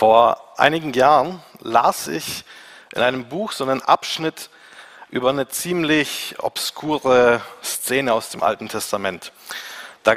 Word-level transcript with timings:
Vor 0.00 0.40
einigen 0.56 0.94
Jahren 0.94 1.42
las 1.58 2.08
ich 2.08 2.46
in 2.94 3.02
einem 3.02 3.28
Buch 3.28 3.52
so 3.52 3.64
einen 3.64 3.82
Abschnitt 3.82 4.48
über 5.10 5.28
eine 5.28 5.46
ziemlich 5.48 6.36
obskure 6.38 7.42
Szene 7.62 8.14
aus 8.14 8.30
dem 8.30 8.42
Alten 8.42 8.70
Testament. 8.70 9.30
Da 10.02 10.14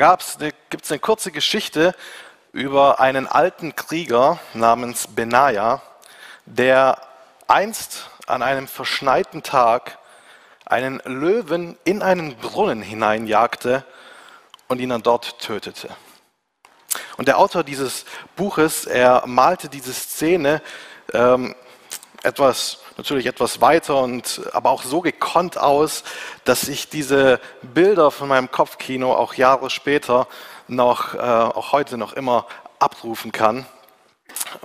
gibt 0.70 0.86
es 0.86 0.90
eine 0.90 1.00
kurze 1.00 1.34
Geschichte 1.34 1.94
über 2.54 3.02
einen 3.02 3.28
alten 3.28 3.76
Krieger 3.76 4.40
namens 4.54 5.08
Benaja, 5.08 5.82
der 6.46 7.02
einst 7.50 8.10
an 8.26 8.42
einem 8.42 8.70
verschneiten 8.70 9.44
Tag 9.44 9.98
einen 10.64 11.02
Löwen 11.04 11.78
in 11.84 12.02
einen 12.02 12.38
Brunnen 12.38 12.82
hineinjagte 12.82 13.84
und 14.70 14.80
ihn 14.80 14.92
dann 14.92 15.04
dort 15.04 15.40
tötete. 15.40 15.90
Und 17.18 17.28
der 17.28 17.38
Autor 17.38 17.64
dieses 17.64 18.06
Buches, 18.36 18.86
er 18.86 19.24
malte 19.28 19.70
diese 19.70 19.94
Szene 19.94 20.62
ähm, 21.14 21.56
etwas, 22.24 22.80
natürlich 22.98 23.26
etwas 23.26 23.62
weiter 23.62 23.98
und 24.02 24.42
aber 24.54 24.72
auch 24.72 24.84
so 24.84 25.02
gekonnt 25.02 25.58
aus, 25.58 26.04
dass 26.46 26.68
ich 26.68 26.90
diese 26.90 27.40
Bilder 27.62 28.12
von 28.12 28.30
meinem 28.30 28.50
Kopfkino 28.50 29.14
auch 29.14 29.34
Jahre 29.36 29.70
später 29.70 30.28
noch, 30.68 31.14
äh, 31.14 31.18
auch 31.18 31.72
heute 31.72 31.98
noch 31.98 32.14
immer 32.14 32.48
abrufen 32.80 33.32
kann. 33.32 33.66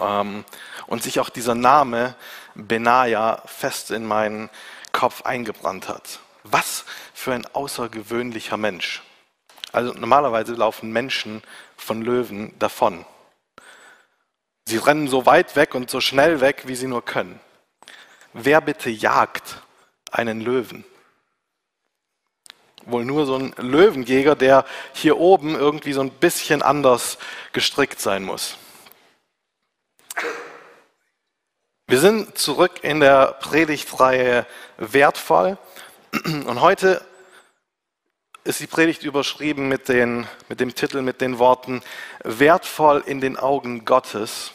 Ähm, 0.01 0.45
und 0.87 1.03
sich 1.03 1.21
auch 1.21 1.29
dieser 1.29 1.55
Name 1.55 2.15
Benaja 2.55 3.43
fest 3.45 3.91
in 3.91 4.07
meinen 4.07 4.49
Kopf 4.93 5.23
eingebrannt 5.23 5.89
hat. 5.89 6.21
Was 6.45 6.85
für 7.13 7.35
ein 7.35 7.47
außergewöhnlicher 7.53 8.57
Mensch. 8.57 9.03
Also 9.71 9.93
normalerweise 9.93 10.55
laufen 10.55 10.93
Menschen 10.93 11.43
von 11.79 12.03
Löwen 12.03 12.53
davon. 12.59 13.07
Sie 14.67 14.77
rennen 14.77 15.09
so 15.09 15.25
weit 15.25 15.57
weg 15.57 15.75
und 15.75 15.89
so 15.89 16.01
schnell 16.01 16.43
weg, 16.43 16.65
wie 16.67 16.75
sie 16.75 16.89
nur 16.89 17.03
können. 17.03 17.41
Wer 18.35 18.61
bitte 18.61 18.91
jagt 18.91 19.63
einen 20.11 20.43
Löwen? 20.43 20.85
Wohl 22.85 23.05
nur 23.05 23.25
so 23.25 23.37
ein 23.37 23.55
Löwenjäger, 23.57 24.37
der 24.37 24.67
hier 24.93 25.17
oben 25.17 25.55
irgendwie 25.55 25.95
so 25.95 26.03
ein 26.03 26.11
bisschen 26.11 26.63
anders 26.63 27.19
gestrickt 27.53 28.01
sein 28.01 28.25
muss. 28.25 28.59
Wir 31.87 32.01
sind 32.01 32.37
zurück 32.37 32.81
in 32.83 33.01
der 33.01 33.39
Predigtreihe 33.41 34.45
Wertvoll 34.77 35.57
und 36.25 36.61
heute 36.61 37.03
ist 38.45 38.61
die 38.61 38.67
Predigt 38.67 39.03
überschrieben 39.03 39.69
mit, 39.69 39.89
den, 39.89 40.27
mit 40.49 40.61
dem 40.61 40.75
Titel, 40.75 41.03
mit 41.03 41.21
den 41.21 41.39
Worten 41.39 41.83
Wertvoll 42.25 43.03
in 43.07 43.21
den 43.21 43.37
Augen 43.37 43.85
Gottes. 43.85 44.53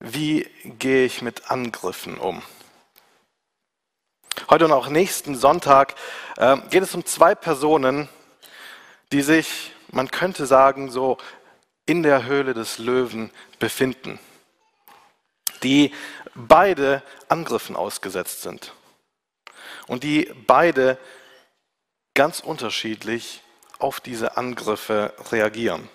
Wie 0.00 0.48
gehe 0.64 1.04
ich 1.04 1.22
mit 1.22 1.50
Angriffen 1.50 2.18
um? 2.18 2.42
Heute 4.50 4.66
und 4.66 4.72
auch 4.72 4.88
nächsten 4.88 5.34
Sonntag 5.34 5.94
äh, 6.36 6.56
geht 6.70 6.82
es 6.82 6.94
um 6.94 7.04
zwei 7.04 7.34
Personen, 7.34 8.08
die 9.12 9.22
sich, 9.22 9.72
man 9.90 10.10
könnte 10.10 10.46
sagen, 10.46 10.90
so 10.90 11.18
in 11.86 12.02
der 12.02 12.24
Höhle 12.24 12.54
des 12.54 12.78
Löwen 12.78 13.30
befinden, 13.58 14.18
die 15.62 15.92
beide 16.34 17.02
Angriffen 17.28 17.76
ausgesetzt 17.76 18.42
sind 18.42 18.72
und 19.86 20.04
die 20.04 20.32
beide 20.46 20.98
ganz 22.14 22.40
unterschiedlich 22.40 23.42
auf 23.78 24.00
diese 24.00 24.36
Angriffe 24.36 25.14
reagieren. 25.30 25.88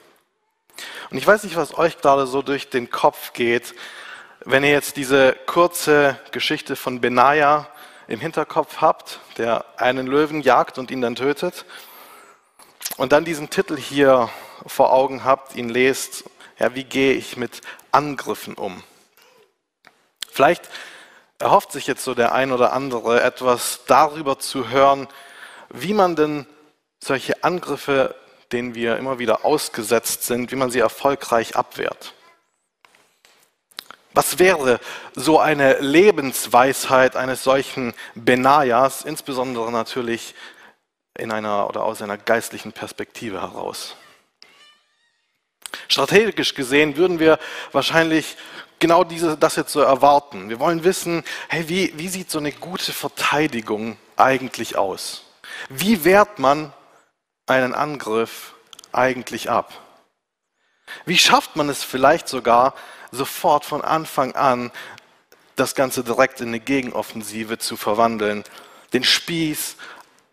Und 1.12 1.18
ich 1.18 1.28
weiß 1.28 1.44
nicht, 1.44 1.56
was 1.56 1.78
euch 1.78 2.00
gerade 2.00 2.28
so 2.28 2.42
durch 2.42 2.70
den 2.70 2.90
Kopf 2.90 3.34
geht, 3.34 3.76
wenn 4.46 4.64
ihr 4.64 4.72
jetzt 4.72 4.98
diese 4.98 5.34
kurze 5.46 6.20
Geschichte 6.32 6.76
von 6.76 7.02
Benaja 7.02 7.68
im 8.08 8.20
Hinterkopf 8.20 8.82
habt, 8.82 9.20
der 9.38 9.66
einen 9.78 10.08
Löwen 10.08 10.42
jagt 10.42 10.78
und 10.78 10.92
ihn 10.92 11.02
dann 11.02 11.16
tötet, 11.16 11.66
und 12.98 13.12
dann 13.12 13.26
diesen 13.26 13.50
Titel 13.50 13.78
hier 13.78 14.30
vor 14.68 14.92
Augen 14.92 15.24
habt, 15.24 15.56
ihn 15.56 15.70
lest, 15.70 16.26
ja, 16.60 16.76
wie 16.76 16.84
gehe 16.84 17.14
ich 17.14 17.38
mit 17.38 17.62
Angriffen 17.92 18.54
um? 18.54 18.84
Vielleicht 20.30 20.70
erhofft 21.40 21.72
sich 21.72 21.88
jetzt 21.88 22.04
so 22.04 22.14
der 22.14 22.34
ein 22.34 22.52
oder 22.52 22.74
andere 22.74 23.22
etwas 23.22 23.82
darüber 23.88 24.40
zu 24.40 24.70
hören, 24.70 25.08
wie 25.74 25.94
man 25.94 26.16
denn 26.16 26.46
solche 27.04 27.44
Angriffe, 27.44 28.16
denen 28.52 28.76
wir 28.76 28.98
immer 28.98 29.20
wieder 29.20 29.44
ausgesetzt 29.44 30.24
sind, 30.24 30.52
wie 30.52 30.56
man 30.56 30.72
sie 30.72 30.80
erfolgreich 30.80 31.56
abwehrt. 31.56 32.14
Was 34.14 34.38
wäre 34.38 34.80
so 35.16 35.40
eine 35.40 35.80
Lebensweisheit 35.80 37.16
eines 37.16 37.44
solchen 37.44 37.94
Benajas, 38.14 39.02
insbesondere 39.02 39.72
natürlich 39.72 40.36
in 41.18 41.32
einer 41.32 41.68
oder 41.68 41.84
aus 41.84 42.02
einer 42.02 42.18
geistlichen 42.18 42.72
Perspektive 42.72 43.42
heraus? 43.42 43.96
Strategisch 45.88 46.54
gesehen 46.54 46.96
würden 46.96 47.20
wir 47.20 47.40
wahrscheinlich 47.72 48.38
genau 48.78 49.04
diese, 49.04 49.36
das 49.36 49.56
jetzt 49.56 49.72
so 49.72 49.82
erwarten. 49.82 50.50
Wir 50.50 50.60
wollen 50.60 50.84
wissen, 50.84 51.24
hey, 51.50 51.68
wie, 51.68 51.98
wie 51.98 52.08
sieht 52.08 52.30
so 52.30 52.38
eine 52.38 52.52
gute 52.52 52.94
Verteidigung 52.94 53.98
eigentlich 54.16 54.78
aus? 54.78 55.23
Wie 55.70 56.04
wehrt 56.04 56.40
man 56.40 56.74
einen 57.46 57.74
Angriff 57.74 58.54
eigentlich 58.92 59.50
ab? 59.50 59.74
Wie 61.06 61.18
schafft 61.18 61.56
man 61.56 61.70
es 61.70 61.84
vielleicht 61.84 62.28
sogar 62.28 62.76
sofort 63.12 63.66
von 63.66 63.82
Anfang 63.82 64.36
an, 64.36 64.72
das 65.56 65.76
Ganze 65.76 66.04
direkt 66.04 66.42
in 66.42 66.50
eine 66.50 66.60
Gegenoffensive 66.60 67.58
zu 67.58 67.78
verwandeln, 67.78 68.44
den 68.94 69.04
Spieß 69.04 69.76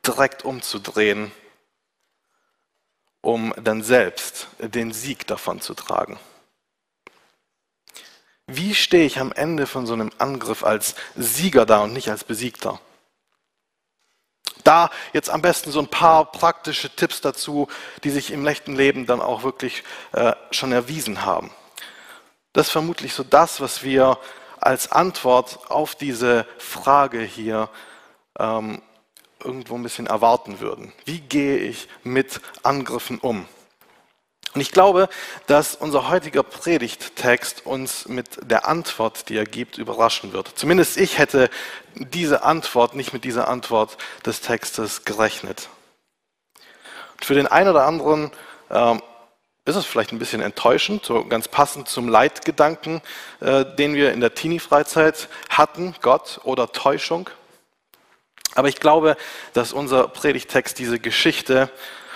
direkt 0.07 0.45
umzudrehen, 0.45 1.31
um 3.21 3.53
dann 3.63 3.83
selbst 3.83 4.49
den 4.59 4.93
Sieg 4.93 5.27
davon 5.27 5.61
zu 5.61 5.75
tragen? 5.75 6.19
Wie 8.47 8.75
stehe 8.75 9.05
ich 9.05 9.21
am 9.21 9.33
Ende 9.33 9.67
von 9.67 9.87
so 9.87 9.93
einem 9.93 10.11
Angriff 10.19 10.65
als 10.65 10.97
Sieger 11.15 11.67
da 11.67 11.81
und 11.81 11.93
nicht 11.93 12.11
als 12.11 12.25
Besiegter? 12.25 12.81
Da 14.65 14.91
jetzt 15.13 15.31
am 15.31 15.43
besten 15.43 15.71
so 15.71 15.81
ein 15.81 15.89
paar 15.89 16.31
praktische 16.31 16.95
Tipps 16.95 17.21
dazu, 17.21 17.69
die 18.05 18.11
sich 18.11 18.31
im 18.31 18.47
echten 18.47 18.77
Leben 18.77 19.07
dann 19.07 19.21
auch 19.21 19.43
wirklich 19.43 19.83
äh, 20.13 20.33
schon 20.51 20.73
erwiesen 20.73 21.25
haben. 21.25 21.51
Das 22.53 22.67
ist 22.67 22.73
vermutlich 22.73 23.15
so 23.15 23.23
das, 23.23 23.61
was 23.61 23.83
wir 23.83 24.19
als 24.61 24.93
Antwort 24.93 25.71
auf 25.71 25.95
diese 25.95 26.47
Frage 26.59 27.21
hier 27.21 27.71
ähm, 28.39 28.83
irgendwo 29.43 29.77
ein 29.77 29.83
bisschen 29.83 30.07
erwarten 30.07 30.61
würden. 30.61 30.93
Wie 31.05 31.21
gehe 31.21 31.57
ich 31.59 31.89
mit 32.03 32.41
Angriffen 32.63 33.19
um? 33.19 33.47
Und 34.53 34.61
ich 34.61 34.73
glaube, 34.73 35.09
dass 35.47 35.77
unser 35.77 36.09
heutiger 36.09 36.43
Predigttext 36.43 37.67
uns 37.67 38.09
mit 38.09 38.29
der 38.43 38.67
Antwort, 38.67 39.29
die 39.29 39.37
er 39.37 39.45
gibt, 39.45 39.79
überraschen 39.79 40.33
wird. 40.33 40.51
Zumindest 40.57 40.97
ich 40.97 41.19
hätte 41.19 41.51
diese 41.95 42.43
Antwort, 42.43 42.97
nicht 42.97 43.13
mit 43.13 43.23
dieser 43.23 43.47
Antwort 43.47 43.97
des 44.27 44.41
Textes 44.41 45.05
gerechnet. 45.05 45.69
Und 47.13 47.25
für 47.25 47.35
den 47.35 47.47
einen 47.47 47.71
oder 47.71 47.87
anderen 47.87 48.33
ähm, 48.71 49.01
ist 49.67 49.77
es 49.77 49.87
vielleicht 49.87 50.11
ein 50.11 50.19
bisschen 50.19 50.41
enttäuschend, 50.41 51.05
so 51.05 51.25
ganz 51.25 51.47
passend 51.47 51.89
zum 51.89 52.09
Leitgedanken, 52.09 53.03
äh, 53.41 53.65
den 53.65 53.95
wir 53.95 54.13
in 54.13 54.21
der 54.21 54.35
Teenie-Freizeit 54.35 55.29
hatten, 55.49 55.95
Gott 56.03 56.41
oder 56.43 56.73
Täuschung. 56.73 57.31
Aber 58.57 58.69
ich 58.69 58.81
glaube, 58.81 59.17
dass 59.53 59.73
unser 59.73 60.09
Predigtext 60.09 60.77
diese 60.79 60.99
Geschichte, 60.99 61.71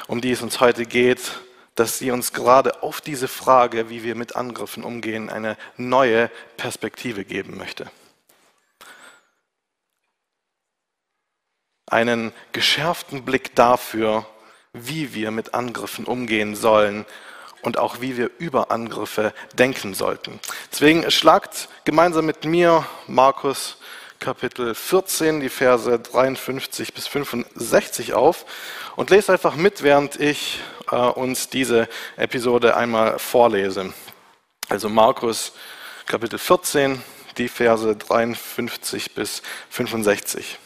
um 0.08 0.20
die 0.20 0.32
es 0.32 0.42
uns 0.42 0.58
heute 0.58 0.84
geht, 0.84 1.20
dass 1.74 1.98
sie 1.98 2.10
uns 2.10 2.32
gerade 2.32 2.82
auf 2.82 3.00
diese 3.00 3.28
Frage, 3.28 3.90
wie 3.90 4.04
wir 4.04 4.14
mit 4.14 4.36
Angriffen 4.36 4.84
umgehen, 4.84 5.30
eine 5.30 5.56
neue 5.76 6.30
Perspektive 6.56 7.24
geben 7.24 7.56
möchte. 7.56 7.90
Einen 11.86 12.32
geschärften 12.52 13.24
Blick 13.24 13.54
dafür, 13.54 14.26
wie 14.72 15.14
wir 15.14 15.30
mit 15.30 15.54
Angriffen 15.54 16.04
umgehen 16.04 16.56
sollen 16.56 17.06
und 17.62 17.78
auch 17.78 18.00
wie 18.00 18.16
wir 18.16 18.30
über 18.38 18.70
Angriffe 18.70 19.32
denken 19.54 19.94
sollten. 19.94 20.40
Deswegen 20.70 21.10
schlagt 21.10 21.68
gemeinsam 21.84 22.26
mit 22.26 22.44
mir 22.44 22.86
Markus 23.06 23.78
Kapitel 24.20 24.74
14, 24.74 25.40
die 25.40 25.48
Verse 25.48 25.98
53 25.98 26.94
bis 26.94 27.06
65 27.08 28.14
auf 28.14 28.46
und 28.96 29.10
lest 29.10 29.28
einfach 29.28 29.54
mit, 29.54 29.82
während 29.82 30.18
ich 30.18 30.60
äh, 30.90 30.96
uns 30.96 31.48
diese 31.48 31.88
Episode 32.16 32.76
einmal 32.76 33.18
vorlese. 33.18 33.92
Also 34.68 34.88
Markus 34.88 35.52
Kapitel 36.06 36.38
14, 36.38 37.02
die 37.38 37.48
Verse 37.48 37.96
53 37.96 39.14
bis 39.14 39.42
65. 39.70 40.58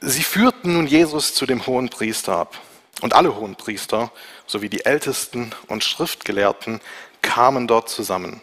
Sie 0.00 0.22
führten 0.22 0.74
nun 0.74 0.86
Jesus 0.86 1.34
zu 1.34 1.46
dem 1.46 1.66
hohen 1.66 1.88
Priester 1.88 2.36
ab. 2.36 2.58
Und 3.00 3.14
alle 3.14 3.34
hohen 3.34 3.56
Priester 3.56 4.12
sowie 4.46 4.68
die 4.68 4.84
Ältesten 4.84 5.52
und 5.68 5.82
Schriftgelehrten 5.82 6.80
kamen 7.22 7.66
dort 7.66 7.88
zusammen. 7.88 8.42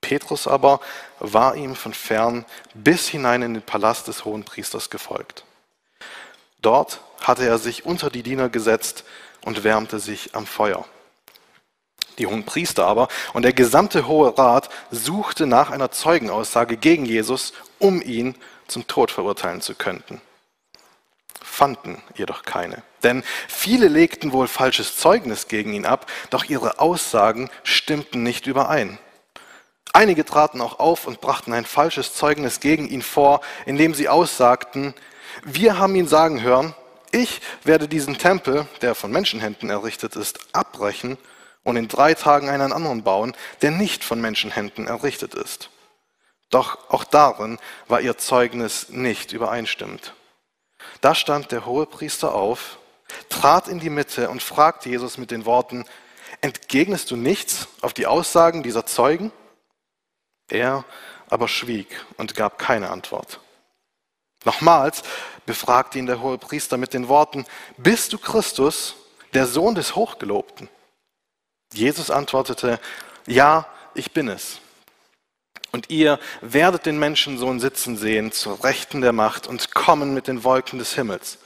Petrus 0.00 0.46
aber 0.46 0.80
war 1.18 1.56
ihm 1.56 1.74
von 1.74 1.92
fern 1.92 2.44
bis 2.74 3.08
hinein 3.08 3.42
in 3.42 3.54
den 3.54 3.62
Palast 3.62 4.06
des 4.06 4.24
Hohenpriesters 4.24 4.88
gefolgt. 4.90 5.44
Dort 6.62 7.00
hatte 7.20 7.46
er 7.46 7.58
sich 7.58 7.84
unter 7.84 8.10
die 8.10 8.22
Diener 8.22 8.48
gesetzt 8.48 9.04
und 9.46 9.64
wärmte 9.64 10.00
sich 10.00 10.34
am 10.34 10.44
Feuer. 10.44 10.84
Die 12.18 12.26
hohen 12.26 12.44
Priester 12.44 12.86
aber 12.86 13.08
und 13.32 13.42
der 13.42 13.52
gesamte 13.52 14.06
Hohe 14.06 14.36
Rat 14.36 14.68
suchte 14.90 15.46
nach 15.46 15.70
einer 15.70 15.90
Zeugenaussage 15.90 16.76
gegen 16.76 17.06
Jesus, 17.06 17.52
um 17.78 18.02
ihn 18.02 18.34
zum 18.66 18.86
Tod 18.86 19.10
verurteilen 19.10 19.60
zu 19.60 19.74
können. 19.74 20.20
Fanden 21.40 22.02
jedoch 22.16 22.42
keine. 22.42 22.82
Denn 23.04 23.22
viele 23.46 23.86
legten 23.86 24.32
wohl 24.32 24.48
falsches 24.48 24.96
Zeugnis 24.96 25.46
gegen 25.46 25.72
ihn 25.72 25.86
ab, 25.86 26.10
doch 26.30 26.44
ihre 26.44 26.80
Aussagen 26.80 27.48
stimmten 27.62 28.24
nicht 28.24 28.48
überein. 28.48 28.98
Einige 29.92 30.24
traten 30.24 30.60
auch 30.60 30.80
auf 30.80 31.06
und 31.06 31.20
brachten 31.20 31.52
ein 31.52 31.64
falsches 31.64 32.14
Zeugnis 32.14 32.58
gegen 32.58 32.88
ihn 32.88 33.02
vor, 33.02 33.42
indem 33.64 33.94
sie 33.94 34.08
aussagten, 34.08 34.92
wir 35.44 35.78
haben 35.78 35.94
ihn 35.94 36.08
sagen 36.08 36.42
hören, 36.42 36.74
ich 37.16 37.40
werde 37.64 37.88
diesen 37.88 38.18
Tempel, 38.18 38.66
der 38.82 38.94
von 38.94 39.10
Menschenhänden 39.10 39.70
errichtet 39.70 40.16
ist, 40.16 40.54
abbrechen 40.54 41.18
und 41.64 41.76
in 41.76 41.88
drei 41.88 42.14
Tagen 42.14 42.48
einen 42.48 42.72
anderen 42.72 43.02
bauen, 43.02 43.34
der 43.62 43.70
nicht 43.70 44.04
von 44.04 44.20
Menschenhänden 44.20 44.86
errichtet 44.86 45.34
ist. 45.34 45.70
Doch 46.50 46.90
auch 46.90 47.04
darin 47.04 47.58
war 47.88 48.00
ihr 48.00 48.18
Zeugnis 48.18 48.90
nicht 48.90 49.32
übereinstimmend. 49.32 50.12
Da 51.00 51.14
stand 51.14 51.50
der 51.50 51.66
Hohepriester 51.66 52.34
auf, 52.34 52.78
trat 53.28 53.66
in 53.66 53.80
die 53.80 53.90
Mitte 53.90 54.30
und 54.30 54.42
fragte 54.42 54.88
Jesus 54.88 55.18
mit 55.18 55.30
den 55.30 55.44
Worten, 55.44 55.84
entgegnest 56.40 57.10
du 57.10 57.16
nichts 57.16 57.66
auf 57.80 57.94
die 57.94 58.06
Aussagen 58.06 58.62
dieser 58.62 58.86
Zeugen? 58.86 59.32
Er 60.48 60.84
aber 61.28 61.48
schwieg 61.48 62.04
und 62.18 62.36
gab 62.36 62.58
keine 62.58 62.90
Antwort. 62.90 63.40
Nochmals 64.46 65.02
befragte 65.44 65.98
ihn 65.98 66.06
der 66.06 66.22
Hohepriester 66.22 66.76
mit 66.76 66.94
den 66.94 67.08
Worten, 67.08 67.44
bist 67.76 68.12
du 68.12 68.18
Christus, 68.18 68.94
der 69.34 69.46
Sohn 69.46 69.74
des 69.74 69.96
Hochgelobten? 69.96 70.68
Jesus 71.72 72.10
antwortete, 72.10 72.78
ja, 73.26 73.66
ich 73.94 74.12
bin 74.12 74.28
es. 74.28 74.60
Und 75.72 75.90
ihr 75.90 76.20
werdet 76.40 76.86
den 76.86 76.98
Menschensohn 76.98 77.58
sitzen 77.58 77.96
sehen 77.96 78.30
zur 78.30 78.62
Rechten 78.62 79.00
der 79.00 79.12
Macht 79.12 79.48
und 79.48 79.74
kommen 79.74 80.14
mit 80.14 80.28
den 80.28 80.44
Wolken 80.44 80.78
des 80.78 80.94
Himmels. 80.94 81.38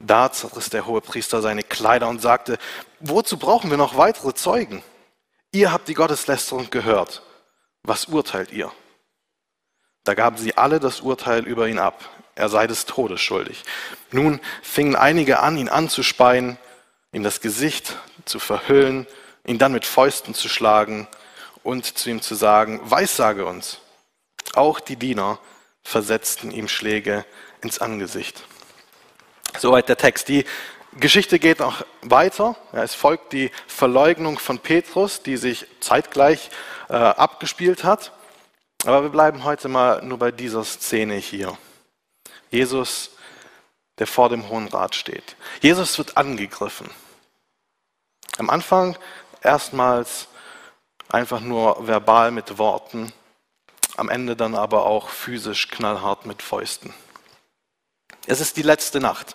Da 0.00 0.32
zerriss 0.32 0.70
der 0.70 0.84
Hohepriester 0.84 1.40
seine 1.42 1.62
Kleider 1.62 2.08
und 2.08 2.20
sagte, 2.20 2.58
wozu 2.98 3.38
brauchen 3.38 3.70
wir 3.70 3.78
noch 3.78 3.96
weitere 3.96 4.34
Zeugen? 4.34 4.82
Ihr 5.52 5.70
habt 5.70 5.86
die 5.86 5.94
Gotteslästerung 5.94 6.70
gehört. 6.70 7.22
Was 7.84 8.06
urteilt 8.06 8.52
ihr? 8.52 8.72
Da 10.08 10.14
gaben 10.14 10.38
sie 10.38 10.56
alle 10.56 10.80
das 10.80 11.02
Urteil 11.02 11.46
über 11.46 11.68
ihn 11.68 11.78
ab. 11.78 12.02
Er 12.34 12.48
sei 12.48 12.66
des 12.66 12.86
Todes 12.86 13.20
schuldig. 13.20 13.62
Nun 14.10 14.40
fingen 14.62 14.96
einige 14.96 15.40
an, 15.40 15.58
ihn 15.58 15.68
anzuspeien, 15.68 16.56
ihm 17.12 17.22
das 17.22 17.42
Gesicht 17.42 17.94
zu 18.24 18.38
verhüllen, 18.38 19.06
ihn 19.44 19.58
dann 19.58 19.72
mit 19.72 19.84
Fäusten 19.84 20.32
zu 20.32 20.48
schlagen 20.48 21.06
und 21.62 21.98
zu 21.98 22.08
ihm 22.08 22.22
zu 22.22 22.34
sagen, 22.34 22.80
Weissage 22.84 23.44
uns. 23.44 23.80
Auch 24.54 24.80
die 24.80 24.96
Diener 24.96 25.38
versetzten 25.82 26.52
ihm 26.52 26.68
Schläge 26.68 27.26
ins 27.60 27.78
Angesicht. 27.78 28.42
Soweit 29.58 29.90
der 29.90 29.98
Text. 29.98 30.28
Die 30.28 30.46
Geschichte 30.98 31.38
geht 31.38 31.58
noch 31.58 31.84
weiter. 32.00 32.56
es 32.72 32.94
folgt 32.94 33.34
die 33.34 33.50
Verleugnung 33.66 34.38
von 34.38 34.58
Petrus, 34.58 35.22
die 35.22 35.36
sich 35.36 35.66
zeitgleich 35.80 36.48
äh, 36.88 36.94
abgespielt 36.94 37.84
hat. 37.84 38.12
Aber 38.84 39.02
wir 39.02 39.10
bleiben 39.10 39.44
heute 39.44 39.68
mal 39.68 40.02
nur 40.04 40.18
bei 40.18 40.30
dieser 40.30 40.64
Szene 40.64 41.16
hier. 41.16 41.58
Jesus, 42.50 43.10
der 43.98 44.06
vor 44.06 44.28
dem 44.28 44.48
Hohen 44.48 44.68
Rat 44.68 44.94
steht. 44.94 45.36
Jesus 45.60 45.98
wird 45.98 46.16
angegriffen. 46.16 46.88
Am 48.38 48.50
Anfang 48.50 48.96
erstmals 49.42 50.28
einfach 51.08 51.40
nur 51.40 51.86
verbal 51.86 52.30
mit 52.30 52.58
Worten, 52.58 53.12
am 53.96 54.08
Ende 54.08 54.36
dann 54.36 54.54
aber 54.54 54.86
auch 54.86 55.08
physisch 55.08 55.68
knallhart 55.68 56.24
mit 56.24 56.42
Fäusten. 56.42 56.94
Es 58.26 58.40
ist 58.40 58.56
die 58.56 58.62
letzte 58.62 59.00
Nacht 59.00 59.34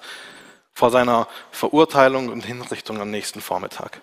vor 0.73 0.89
seiner 0.89 1.27
Verurteilung 1.51 2.29
und 2.29 2.45
Hinrichtung 2.45 3.01
am 3.01 3.11
nächsten 3.11 3.41
Vormittag. 3.41 3.99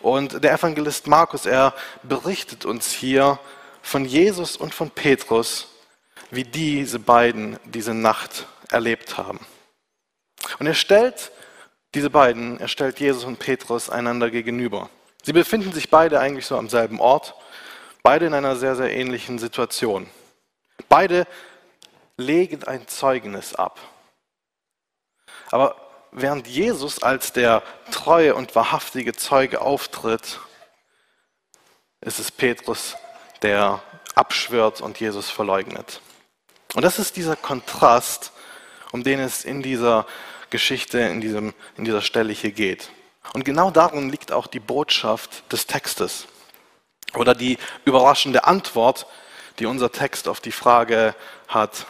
Und 0.00 0.44
der 0.44 0.52
Evangelist 0.52 1.06
Markus, 1.06 1.46
er 1.46 1.74
berichtet 2.02 2.64
uns 2.64 2.92
hier 2.92 3.38
von 3.82 4.04
Jesus 4.04 4.56
und 4.56 4.74
von 4.74 4.90
Petrus, 4.90 5.68
wie 6.30 6.44
diese 6.44 6.98
beiden 6.98 7.58
diese 7.64 7.94
Nacht 7.94 8.46
erlebt 8.70 9.16
haben. 9.16 9.40
Und 10.58 10.66
er 10.66 10.74
stellt 10.74 11.32
diese 11.94 12.10
beiden, 12.10 12.60
er 12.60 12.68
stellt 12.68 13.00
Jesus 13.00 13.24
und 13.24 13.38
Petrus 13.38 13.90
einander 13.90 14.30
gegenüber. 14.30 14.90
Sie 15.22 15.32
befinden 15.32 15.72
sich 15.72 15.90
beide 15.90 16.20
eigentlich 16.20 16.46
so 16.46 16.56
am 16.56 16.68
selben 16.68 17.00
Ort, 17.00 17.34
beide 18.02 18.26
in 18.26 18.34
einer 18.34 18.56
sehr, 18.56 18.76
sehr 18.76 18.94
ähnlichen 18.94 19.38
Situation. 19.38 20.08
Beide 20.88 21.26
legen 22.16 22.64
ein 22.64 22.86
Zeugnis 22.86 23.54
ab. 23.54 23.80
Aber 25.50 25.76
während 26.12 26.46
Jesus 26.46 27.02
als 27.02 27.32
der 27.32 27.62
treue 27.90 28.34
und 28.34 28.54
wahrhaftige 28.54 29.14
Zeuge 29.14 29.60
auftritt, 29.60 30.40
ist 32.00 32.18
es 32.18 32.30
Petrus, 32.30 32.96
der 33.42 33.82
abschwört 34.14 34.80
und 34.80 35.00
Jesus 35.00 35.30
verleugnet. 35.30 36.00
Und 36.74 36.82
das 36.82 36.98
ist 36.98 37.16
dieser 37.16 37.36
Kontrast, 37.36 38.32
um 38.92 39.02
den 39.02 39.20
es 39.20 39.44
in 39.44 39.62
dieser 39.62 40.06
Geschichte, 40.50 40.98
in, 40.98 41.20
diesem, 41.20 41.54
in 41.76 41.84
dieser 41.84 42.02
Stelle 42.02 42.32
hier 42.32 42.52
geht. 42.52 42.90
Und 43.32 43.44
genau 43.44 43.70
darin 43.70 44.10
liegt 44.10 44.32
auch 44.32 44.46
die 44.46 44.60
Botschaft 44.60 45.50
des 45.52 45.66
Textes 45.66 46.26
oder 47.14 47.34
die 47.34 47.58
überraschende 47.84 48.44
Antwort, 48.44 49.06
die 49.58 49.66
unser 49.66 49.92
Text 49.92 50.28
auf 50.28 50.40
die 50.40 50.52
Frage 50.52 51.14
hat, 51.48 51.86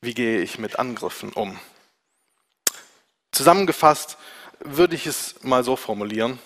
wie 0.00 0.14
gehe 0.14 0.40
ich 0.40 0.58
mit 0.58 0.78
Angriffen 0.78 1.32
um? 1.32 1.58
Zusammengefasst 3.30 4.18
würde 4.60 4.94
ich 4.94 5.06
es 5.06 5.42
mal 5.42 5.64
so 5.64 5.76
formulieren. 5.76 6.38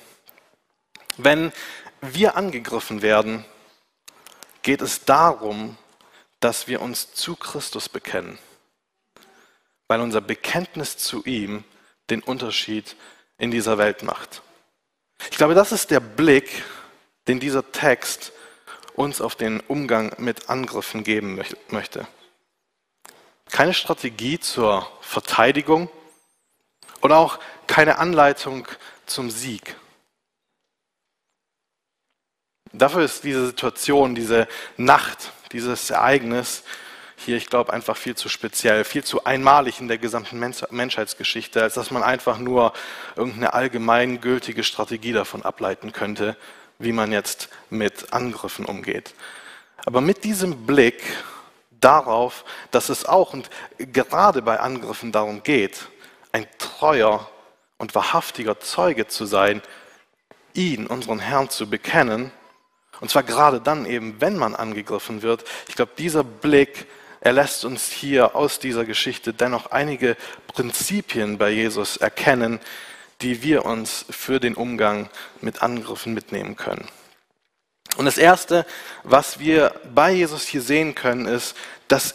Wenn 1.17 1.53
wir 2.01 2.37
angegriffen 2.37 3.03
werden, 3.03 3.45
geht 4.67 4.83
es 4.83 5.05
darum, 5.05 5.79
dass 6.41 6.67
wir 6.69 6.83
uns 6.83 7.15
zu 7.15 7.37
Christus 7.37 7.89
bekennen, 7.89 8.39
weil 9.89 10.01
unser 10.01 10.21
Bekenntnis 10.21 10.99
zu 10.99 11.25
ihm 11.25 11.65
den 12.11 12.23
Unterschied 12.23 12.97
in 13.39 13.51
dieser 13.51 13.79
Welt 13.79 14.03
macht. 14.03 14.43
Ich 15.31 15.37
glaube, 15.39 15.55
das 15.55 15.73
ist 15.73 15.91
der 15.91 16.01
Blick, 16.01 16.65
den 17.29 17.41
dieser 17.41 17.73
Text 17.73 18.33
uns 18.95 19.21
auf 19.21 19.37
den 19.37 19.61
Umgang 19.61 20.13
mit 20.19 20.51
Angriffen 20.51 21.05
geben 21.05 21.41
möchte. 21.69 22.07
Keine 23.51 23.73
Strategie 23.73 24.41
zur 24.41 24.91
Verteidigung, 25.01 25.89
und 27.07 27.13
auch 27.13 27.39
keine 27.69 27.99
Anleitung 27.99 28.67
zum 29.07 29.31
Sieg. 29.31 29.77
Dafür 32.79 33.03
ist 33.03 33.25
diese 33.25 33.47
Situation, 33.47 34.15
diese 34.15 34.49
Nacht, 34.77 35.33
dieses 35.53 35.91
Ereignis 35.91 36.63
hier, 37.19 37.37
ich 37.37 37.49
glaube, 37.49 37.73
einfach 37.73 37.97
viel 37.97 38.15
zu 38.15 38.29
speziell, 38.29 38.85
viel 38.85 39.03
zu 39.03 39.25
einmalig 39.25 39.81
in 39.81 39.89
der 39.89 39.99
gesamten 39.99 40.39
Menschheitsgeschichte, 40.71 41.63
als 41.63 41.75
dass 41.75 41.91
man 41.91 42.03
einfach 42.03 42.39
nur 42.39 42.73
irgendeine 43.17 43.55
allgemeingültige 43.55 44.63
Strategie 44.63 45.13
davon 45.13 45.43
ableiten 45.43 45.93
könnte, 45.93 46.37
wie 46.79 46.93
man 46.93 47.13
jetzt 47.13 47.49
mit 47.71 48.13
Angriffen 48.13 48.67
umgeht. 48.67 49.15
Aber 49.85 50.01
mit 50.01 50.25
diesem 50.25 50.67
Blick 50.67 51.03
darauf, 51.81 52.45
dass 52.71 52.91
es 52.91 53.07
auch 53.07 53.33
und 53.33 53.51
gerade 53.79 54.43
bei 54.43 54.61
Angriffen 54.61 55.11
darum 55.11 55.43
geht, 55.43 55.87
ein 56.33 56.47
treuer 56.59 57.29
und 57.79 57.95
wahrhaftiger 57.95 58.61
Zeuge 58.61 59.09
zu 59.09 59.25
sein, 59.25 59.63
ihn, 60.55 60.87
unseren 60.87 61.19
Herrn, 61.19 61.51
zu 61.51 61.69
bekennen. 61.69 62.31
Und 63.01 63.11
zwar 63.11 63.23
gerade 63.23 63.61
dann 63.61 63.87
eben, 63.87 64.21
wenn 64.21 64.37
man 64.37 64.55
angegriffen 64.55 65.23
wird. 65.23 65.45
Ich 65.69 65.77
glaube, 65.77 65.93
dieser 65.99 66.25
Blick, 66.25 66.87
er 67.21 67.33
lässt 67.33 67.65
uns 67.65 67.91
hier 67.91 68.35
aus 68.35 68.59
dieser 68.59 68.85
Geschichte 68.85 69.33
dennoch 69.33 69.71
einige 69.71 70.17
Prinzipien 70.47 71.39
bei 71.39 71.51
Jesus 71.51 71.97
erkennen, 71.97 72.61
die 73.21 73.43
wir 73.43 73.65
uns 73.65 74.05
für 74.11 74.41
den 74.41 74.55
Umgang 74.55 75.09
mit 75.41 75.63
Angriffen 75.63 76.15
mitnehmen 76.15 76.57
können. 76.57 76.87
Und 77.97 78.05
das 78.05 78.19
Erste, 78.19 78.67
was 79.05 79.39
wir 79.39 79.75
bei 79.95 80.13
Jesus 80.13 80.47
hier 80.47 80.61
sehen 80.61 80.95
können, 80.95 81.27
ist, 81.27 81.57
dass 81.89 82.15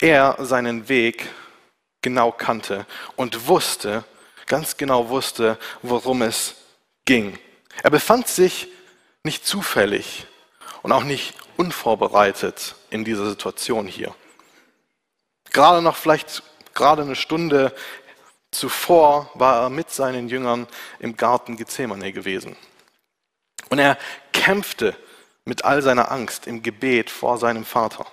er 0.00 0.36
seinen 0.40 0.88
Weg 0.88 1.28
genau 2.02 2.32
kannte 2.32 2.86
und 3.16 3.46
wusste, 3.46 4.04
ganz 4.46 4.76
genau 4.76 5.08
wusste, 5.08 5.58
worum 5.82 6.22
es 6.22 6.54
ging. 7.04 7.38
Er 7.82 7.90
befand 7.90 8.26
sich 8.26 8.68
nicht 9.22 9.46
zufällig 9.46 10.26
und 10.82 10.92
auch 10.92 11.04
nicht 11.04 11.34
unvorbereitet 11.56 12.74
in 12.90 13.04
dieser 13.04 13.28
Situation 13.28 13.86
hier. 13.86 14.14
Gerade 15.52 15.82
noch 15.82 15.96
vielleicht 15.96 16.42
gerade 16.74 17.02
eine 17.02 17.16
Stunde 17.16 17.74
zuvor 18.50 19.30
war 19.34 19.62
er 19.62 19.70
mit 19.70 19.90
seinen 19.90 20.28
Jüngern 20.28 20.66
im 20.98 21.16
Garten 21.16 21.56
Gethsemane 21.56 22.12
gewesen. 22.12 22.56
Und 23.68 23.78
er 23.78 23.98
kämpfte 24.32 24.96
mit 25.44 25.64
all 25.64 25.82
seiner 25.82 26.10
Angst 26.10 26.46
im 26.46 26.62
Gebet 26.62 27.10
vor 27.10 27.38
seinem 27.38 27.64
Vater. 27.64 28.06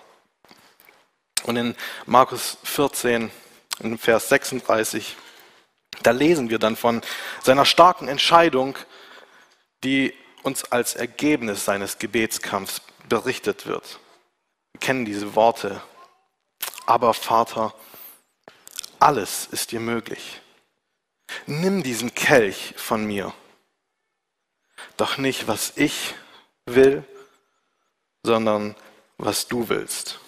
Und 1.44 1.56
in 1.56 1.76
Markus 2.06 2.58
14, 2.64 3.32
in 3.80 3.98
Vers 3.98 4.30
36, 4.30 5.16
da 6.04 6.12
lesen 6.12 6.50
wir 6.50 6.60
dann 6.60 6.76
von 6.76 7.02
seiner 7.44 7.66
starken 7.66 8.08
Entscheidung, 8.08 8.78
die 9.84 10.14
uns 10.44 10.64
als 10.66 10.96
Ergebnis 10.96 11.66
seines 11.66 12.00
Gebetskampfs 12.00 12.82
berichtet 13.10 13.66
wird. 13.66 14.00
Wir 14.74 14.80
kennen 14.80 15.06
diese 15.06 15.36
Worte. 15.36 15.82
Aber 16.86 17.14
Vater, 17.14 17.74
alles 19.00 19.48
ist 19.52 19.72
dir 19.72 19.80
möglich. 19.80 20.42
Nimm 21.46 21.84
diesen 21.84 22.14
Kelch 22.16 22.74
von 22.78 23.06
mir. 23.06 23.34
Doch 24.96 25.18
nicht, 25.18 25.48
was 25.48 25.74
ich 25.76 26.16
will, 26.66 27.04
sondern 28.24 28.76
was 29.18 29.48
du 29.48 29.70
willst. 29.70 30.20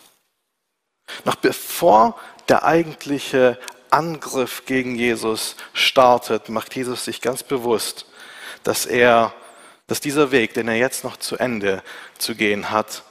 Noch 1.25 1.35
bevor 1.35 2.19
der 2.47 2.63
eigentliche 2.63 3.59
Angriff 3.89 4.65
gegen 4.65 4.95
Jesus 4.95 5.55
startet, 5.73 6.49
macht 6.49 6.75
Jesus 6.75 7.05
sich 7.05 7.21
ganz 7.21 7.43
bewusst, 7.43 8.05
dass 8.63 8.85
er, 8.85 9.33
dass 9.89 9.99
dieser 9.99 10.29
Weg, 10.29 10.53
den 10.53 10.67
er 10.67 10.75
jetzt 10.75 11.03
noch 11.03 11.17
zu 11.17 11.35
Ende 11.37 11.81
zu 12.19 12.35
gehen 12.35 12.69
hat, 12.69 13.03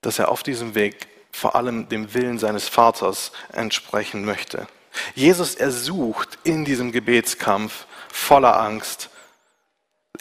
dass 0.00 0.18
er 0.18 0.28
auf 0.28 0.42
diesem 0.42 0.74
Weg 0.74 1.06
vor 1.30 1.54
allem 1.54 1.88
dem 1.88 2.14
Willen 2.14 2.40
seines 2.40 2.68
Vaters 2.68 3.30
entsprechen 3.52 4.24
möchte. 4.24 4.66
Jesus 5.14 5.54
ersucht 5.54 6.36
in 6.42 6.64
diesem 6.64 6.90
Gebetskampf 6.90 7.86
voller 8.08 8.60
Angst, 8.60 9.08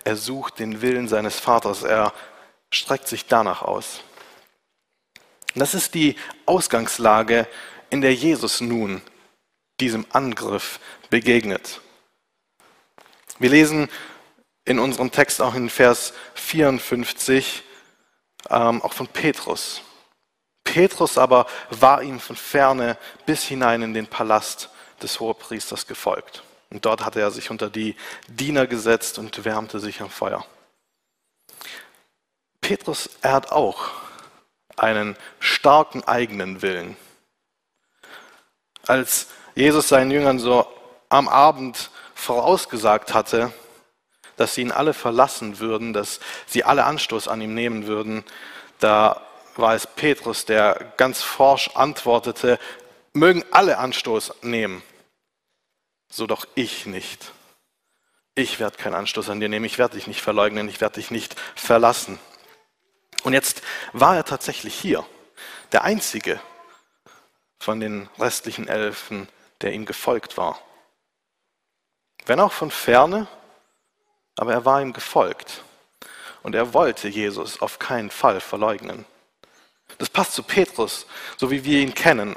er 0.03 0.15
sucht 0.15 0.59
den 0.59 0.81
Willen 0.81 1.07
seines 1.07 1.39
Vaters, 1.39 1.81
er 1.81 2.13
streckt 2.71 3.07
sich 3.07 3.25
danach 3.25 3.63
aus. 3.63 4.01
Das 5.55 5.73
ist 5.73 5.95
die 5.95 6.15
Ausgangslage, 6.45 7.47
in 7.89 8.01
der 8.01 8.13
Jesus 8.13 8.61
nun 8.61 9.01
diesem 9.79 10.05
Angriff 10.11 10.79
begegnet. 11.09 11.81
Wir 13.39 13.49
lesen 13.49 13.89
in 14.71 14.79
unserem 14.79 15.11
Text 15.11 15.41
auch 15.41 15.53
in 15.53 15.69
Vers 15.69 16.13
54 16.33 17.63
ähm, 18.49 18.81
auch 18.81 18.93
von 18.93 19.07
Petrus. 19.07 19.81
Petrus 20.63 21.17
aber 21.17 21.45
war 21.69 22.01
ihm 22.01 22.19
von 22.19 22.35
ferne 22.35 22.97
bis 23.25 23.43
hinein 23.43 23.81
in 23.81 23.93
den 23.93 24.07
Palast 24.07 24.69
des 25.01 25.19
Hohepriesters 25.19 25.87
gefolgt. 25.87 26.43
Und 26.69 26.85
dort 26.85 27.03
hatte 27.03 27.19
er 27.19 27.31
sich 27.31 27.51
unter 27.51 27.69
die 27.69 27.95
Diener 28.27 28.65
gesetzt 28.65 29.19
und 29.19 29.43
wärmte 29.43 29.79
sich 29.79 30.01
am 30.01 30.09
Feuer. 30.09 30.45
Petrus, 32.61 33.09
er 33.21 33.33
hat 33.33 33.51
auch 33.51 33.89
einen 34.77 35.17
starken 35.39 36.03
eigenen 36.05 36.61
Willen. 36.61 36.95
Als 38.87 39.27
Jesus 39.53 39.89
seinen 39.89 40.11
Jüngern 40.11 40.39
so 40.39 40.65
am 41.09 41.27
Abend 41.27 41.91
vorausgesagt 42.15 43.13
hatte, 43.13 43.51
dass 44.37 44.55
sie 44.55 44.61
ihn 44.61 44.71
alle 44.71 44.93
verlassen 44.93 45.59
würden, 45.59 45.93
dass 45.93 46.19
sie 46.47 46.63
alle 46.63 46.85
Anstoß 46.85 47.27
an 47.27 47.41
ihm 47.41 47.53
nehmen 47.53 47.87
würden, 47.87 48.23
da 48.79 49.21
war 49.55 49.75
es 49.75 49.87
Petrus, 49.87 50.45
der 50.45 50.93
ganz 50.97 51.21
forsch 51.21 51.69
antwortete, 51.75 52.59
mögen 53.13 53.43
alle 53.51 53.77
Anstoß 53.77 54.33
nehmen, 54.41 54.81
so 56.09 56.27
doch 56.27 56.47
ich 56.55 56.85
nicht. 56.85 57.31
Ich 58.35 58.59
werde 58.59 58.77
keinen 58.77 58.95
Anstoß 58.95 59.29
an 59.29 59.39
dir 59.39 59.49
nehmen, 59.49 59.65
ich 59.65 59.77
werde 59.77 59.95
dich 59.95 60.07
nicht 60.07 60.21
verleugnen, 60.21 60.69
ich 60.69 60.81
werde 60.81 60.95
dich 60.95 61.11
nicht 61.11 61.39
verlassen. 61.55 62.19
Und 63.23 63.33
jetzt 63.33 63.61
war 63.93 64.15
er 64.15 64.25
tatsächlich 64.25 64.73
hier, 64.73 65.05
der 65.73 65.83
Einzige 65.83 66.39
von 67.59 67.79
den 67.79 68.09
restlichen 68.17 68.67
Elfen, 68.67 69.27
der 69.61 69.73
ihm 69.73 69.85
gefolgt 69.85 70.37
war. 70.37 70.59
Wenn 72.25 72.39
auch 72.39 72.51
von 72.51 72.71
ferne, 72.71 73.27
aber 74.41 74.53
er 74.53 74.65
war 74.65 74.81
ihm 74.81 74.91
gefolgt. 74.91 75.63
Und 76.41 76.55
er 76.55 76.73
wollte 76.73 77.07
Jesus 77.07 77.61
auf 77.61 77.77
keinen 77.77 78.09
Fall 78.09 78.41
verleugnen. 78.41 79.05
Das 79.99 80.09
passt 80.09 80.33
zu 80.33 80.41
Petrus, 80.41 81.05
so 81.37 81.51
wie 81.51 81.63
wir 81.63 81.79
ihn 81.79 81.93
kennen. 81.93 82.33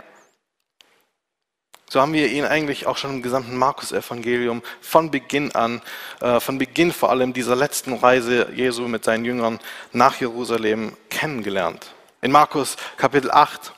So 1.89 2.03
haben 2.03 2.13
wir 2.13 2.29
ihn 2.29 2.45
eigentlich 2.45 2.87
auch 2.87 2.99
schon 2.99 3.11
im 3.15 3.23
gesamten 3.23 3.57
Markus-Evangelium 3.57 4.63
von 4.83 5.11
Beginn 5.11 5.55
an, 5.55 5.81
äh, 6.21 6.41
von 6.41 6.59
Beginn 6.59 6.93
vor 6.93 7.09
allem 7.09 7.33
dieser 7.33 7.57
letzten 7.57 7.95
Reise 7.95 8.51
Jesu 8.55 8.87
mit 8.87 9.03
seinen 9.03 9.25
Jüngern 9.25 9.59
nach 9.93 10.21
Jerusalem 10.21 10.99
kennengelernt. 11.09 11.95
In 12.21 12.33
Markus 12.33 12.77
Kapitel 12.99 13.31
8, 13.31 13.73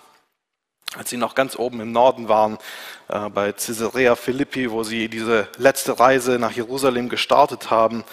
als 0.96 1.10
sie 1.10 1.16
noch 1.16 1.36
ganz 1.36 1.56
oben 1.56 1.80
im 1.80 1.92
Norden 1.92 2.28
waren, 2.28 2.58
bei 3.08 3.52
Caesarea 3.52 4.16
Philippi, 4.16 4.70
wo 4.70 4.82
sie 4.82 5.08
diese 5.08 5.48
letzte 5.58 5.98
Reise 5.98 6.38
nach 6.38 6.52
Jerusalem 6.52 7.08
gestartet 7.08 7.70
haben, 7.70 8.04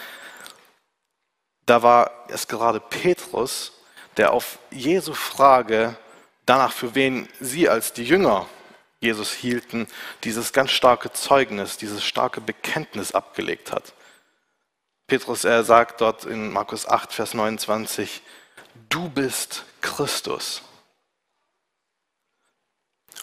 da 1.66 1.82
war 1.82 2.26
es 2.28 2.46
gerade 2.46 2.80
Petrus, 2.80 3.72
der 4.16 4.32
auf 4.32 4.58
Jesu 4.70 5.14
Frage 5.14 5.96
danach, 6.46 6.72
für 6.72 6.94
wen 6.94 7.28
sie 7.40 7.68
als 7.68 7.92
die 7.92 8.04
Jünger 8.04 8.46
Jesus 9.00 9.32
hielten, 9.32 9.86
dieses 10.22 10.52
ganz 10.52 10.70
starke 10.70 11.12
Zeugnis, 11.12 11.76
dieses 11.76 12.04
starke 12.04 12.40
Bekenntnis 12.40 13.12
abgelegt 13.12 13.72
hat. 13.72 13.92
Petrus, 15.06 15.44
er 15.44 15.64
sagt 15.64 16.00
dort 16.00 16.24
in 16.24 16.50
Markus 16.52 16.88
8, 16.88 17.12
Vers 17.12 17.34
29, 17.34 18.22
du 18.88 19.08
bist 19.10 19.64
Christus. 19.82 20.62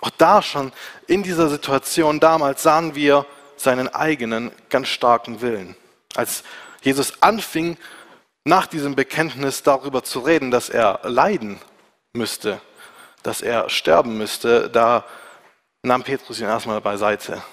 Auch 0.02 0.10
da 0.10 0.42
schon 0.42 0.74
in 1.08 1.24
dieser 1.24 1.50
Situation 1.50 2.20
damals 2.20 2.64
sahen 2.64 2.96
wir 2.96 3.26
seinen 3.56 3.88
eigenen 3.88 4.52
ganz 4.70 4.88
starken 4.88 5.42
Willen. 5.42 5.76
Als 6.16 6.44
Jesus 6.82 7.22
anfing, 7.22 7.78
nach 8.44 8.66
diesem 8.66 8.96
Bekenntnis 8.96 9.62
darüber 9.62 10.04
zu 10.04 10.20
reden, 10.20 10.50
dass 10.50 10.70
er 10.70 11.02
leiden 11.04 11.60
müsste, 12.14 12.60
dass 13.22 13.42
er 13.42 13.70
sterben 13.70 14.18
müsste, 14.18 14.70
da 14.70 15.06
nahm 15.84 16.04
Petrus 16.04 16.40
ihn 16.40 16.48
erstmal 16.48 16.82
beiseite 16.82 17.44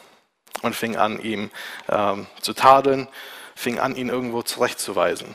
und 0.63 0.75
fing 0.75 0.97
an, 0.97 1.21
ihm 1.21 1.51
ähm, 1.91 2.27
zu 2.41 2.55
tadeln, 2.55 3.07
fing 3.55 3.79
an, 3.79 3.95
ihn 3.95 4.09
irgendwo 4.09 4.43
zurechtzuweisen. 4.43 5.35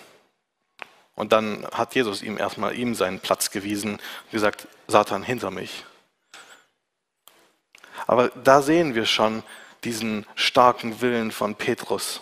Und 1.15 1.31
dann 1.31 1.67
hat 1.71 1.93
Jesus 1.93 2.23
ihm 2.23 2.39
erstmal 2.39 2.75
ihm 2.75 2.95
seinen 2.95 3.19
Platz 3.19 3.51
gewiesen 3.51 3.93
und 3.93 4.31
gesagt, 4.31 4.67
Satan 4.87 5.21
hinter 5.21 5.51
mich. 5.51 5.85
Aber 8.07 8.29
da 8.29 8.61
sehen 8.61 8.95
wir 8.95 9.05
schon 9.05 9.43
diesen 9.83 10.25
starken 10.35 11.01
Willen 11.01 11.31
von 11.31 11.55
Petrus. 11.55 12.21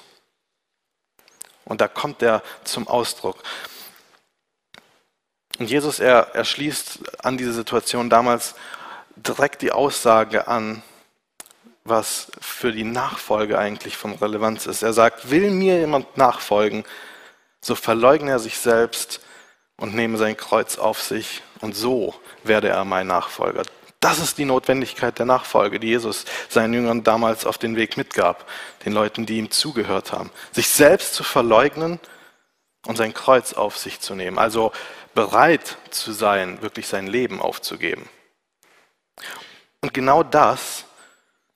Und 1.66 1.82
da 1.82 1.88
kommt 1.88 2.22
er 2.22 2.44
zum 2.63 2.88
Ausdruck. 2.88 3.38
Und 5.60 5.70
Jesus, 5.70 6.00
er, 6.00 6.34
er 6.34 6.46
schließt 6.46 7.24
an 7.24 7.38
diese 7.38 7.54
Situation 7.54 8.10
damals 8.10 8.56
direkt 9.16 9.62
die 9.62 9.72
Aussage 9.72 10.48
an, 10.48 10.82
was 11.84 12.32
für 12.40 12.72
die 12.72 12.84
Nachfolge 12.84 13.58
eigentlich 13.58 13.98
von 13.98 14.13
Relevanz 14.13 14.66
ist. 14.66 14.84
Er 14.84 14.94
sagt, 14.94 15.30
will 15.30 15.51
mir 15.51 15.80
jemand 15.80 16.18
nachfolgen, 16.18 16.84
so 17.60 17.75
verleugne 17.75 18.32
er 18.32 18.40
sich 18.40 18.58
selbst 18.58 19.22
und 19.78 19.96
nehme 19.96 20.18
sein 20.18 20.38
Kreuz 20.38 20.78
auf 20.78 21.01
sich 21.01 21.42
und 21.60 21.75
so 21.75 22.16
werde 22.44 22.70
er 22.70 22.86
mein 22.86 23.08
Nachfolger. 23.08 23.63
Das 24.01 24.17
ist 24.17 24.39
die 24.39 24.46
Notwendigkeit 24.46 25.20
der 25.20 25.27
Nachfolge, 25.27 25.79
die 25.79 25.89
Jesus 25.89 26.25
seinen 26.50 26.74
Jüngern 26.74 27.03
damals 27.03 27.46
auf 27.46 27.60
den 27.60 27.75
Weg 27.75 27.98
mitgab, 27.98 28.50
den 28.84 28.93
Leuten, 28.93 29.27
die 29.27 29.38
ihm 29.38 29.51
zugehört 29.51 30.12
haben. 30.12 30.31
Sich 30.51 30.70
selbst 30.70 31.13
zu 31.13 31.24
verleugnen 31.24 32.00
und 32.88 32.98
sein 32.98 33.13
Kreuz 33.13 33.53
auf 33.53 33.77
sich 33.77 34.00
zu 34.00 34.15
nehmen. 34.15 34.39
Also 34.39 34.72
bereit 35.13 35.77
zu 35.91 36.13
sein, 36.13 36.63
wirklich 36.63 36.88
sein 36.88 37.05
Leben 37.05 37.39
aufzugeben. 37.39 38.10
Und 39.81 39.93
genau 39.93 40.24
das 40.24 40.86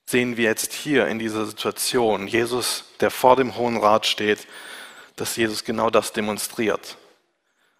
sehen 0.06 0.36
wir 0.36 0.44
jetzt 0.44 0.72
hier 0.72 1.08
in 1.08 1.18
dieser 1.18 1.46
Situation. 1.46 2.28
Jesus, 2.28 2.84
der 3.00 3.10
vor 3.10 3.34
dem 3.34 3.56
Hohen 3.56 3.76
Rat 3.76 4.06
steht, 4.06 4.46
dass 5.16 5.34
Jesus 5.34 5.64
genau 5.64 5.90
das 5.90 6.12
demonstriert. 6.12 6.96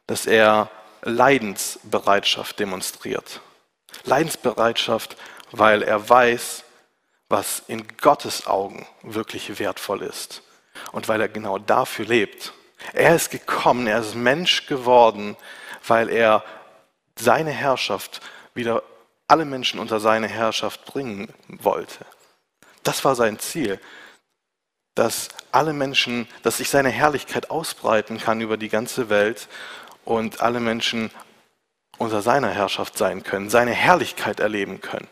Dass 0.09 0.27
er 0.27 0.71
Leidensbereitschaft 1.03 2.59
demonstriert. 2.59 3.41
Leidensbereitschaft, 4.05 5.17
weil 5.53 5.83
er 5.83 6.09
weiß, 6.09 6.65
was 7.29 7.63
in 7.67 7.87
Gottes 7.97 8.47
Augen 8.47 8.87
wirklich 9.03 9.59
wertvoll 9.59 10.03
ist 10.03 10.43
und 10.93 11.09
weil 11.09 11.21
er 11.21 11.29
genau 11.29 11.59
dafür 11.59 12.07
lebt. 12.07 12.53
Er 12.93 13.17
ist 13.17 13.31
gekommen, 13.31 13.87
er 13.87 14.01
ist 14.01 14.15
Mensch 14.15 14.67
geworden, 14.67 15.37
weil 15.87 16.09
er 16.09 16.45
seine 17.19 17.51
Herrschaft 17.51 18.21
wieder 18.55 18.83
alle 19.29 19.45
Menschen 19.45 19.81
unter 19.81 19.99
seine 19.99 20.29
Herrschaft 20.29 20.85
bringen 20.85 21.33
wollte. 21.49 22.05
Das 22.83 23.05
war 23.05 23.17
sein 23.17 23.39
Ziel, 23.39 23.81
dass 24.95 25.29
alle 25.51 25.73
Menschen, 25.73 26.29
dass 26.43 26.59
sich 26.59 26.71
seine 26.71 26.91
Herrlichkeit 26.91 27.51
ausbreiten 27.51 28.19
kann 28.19 28.41
über 28.41 28.57
die 28.57 28.69
ganze 28.69 29.09
Welt 29.09 29.49
und 30.05 30.41
alle 30.41 30.61
Menschen 30.61 31.11
unter 31.99 32.23
seiner 32.23 32.51
Herrschaft 32.51 32.99
sein 32.99 33.23
können, 33.23 33.51
seine 33.51 33.73
Herrlichkeit 33.73 34.41
erleben 34.41 34.81
können. 34.81 35.09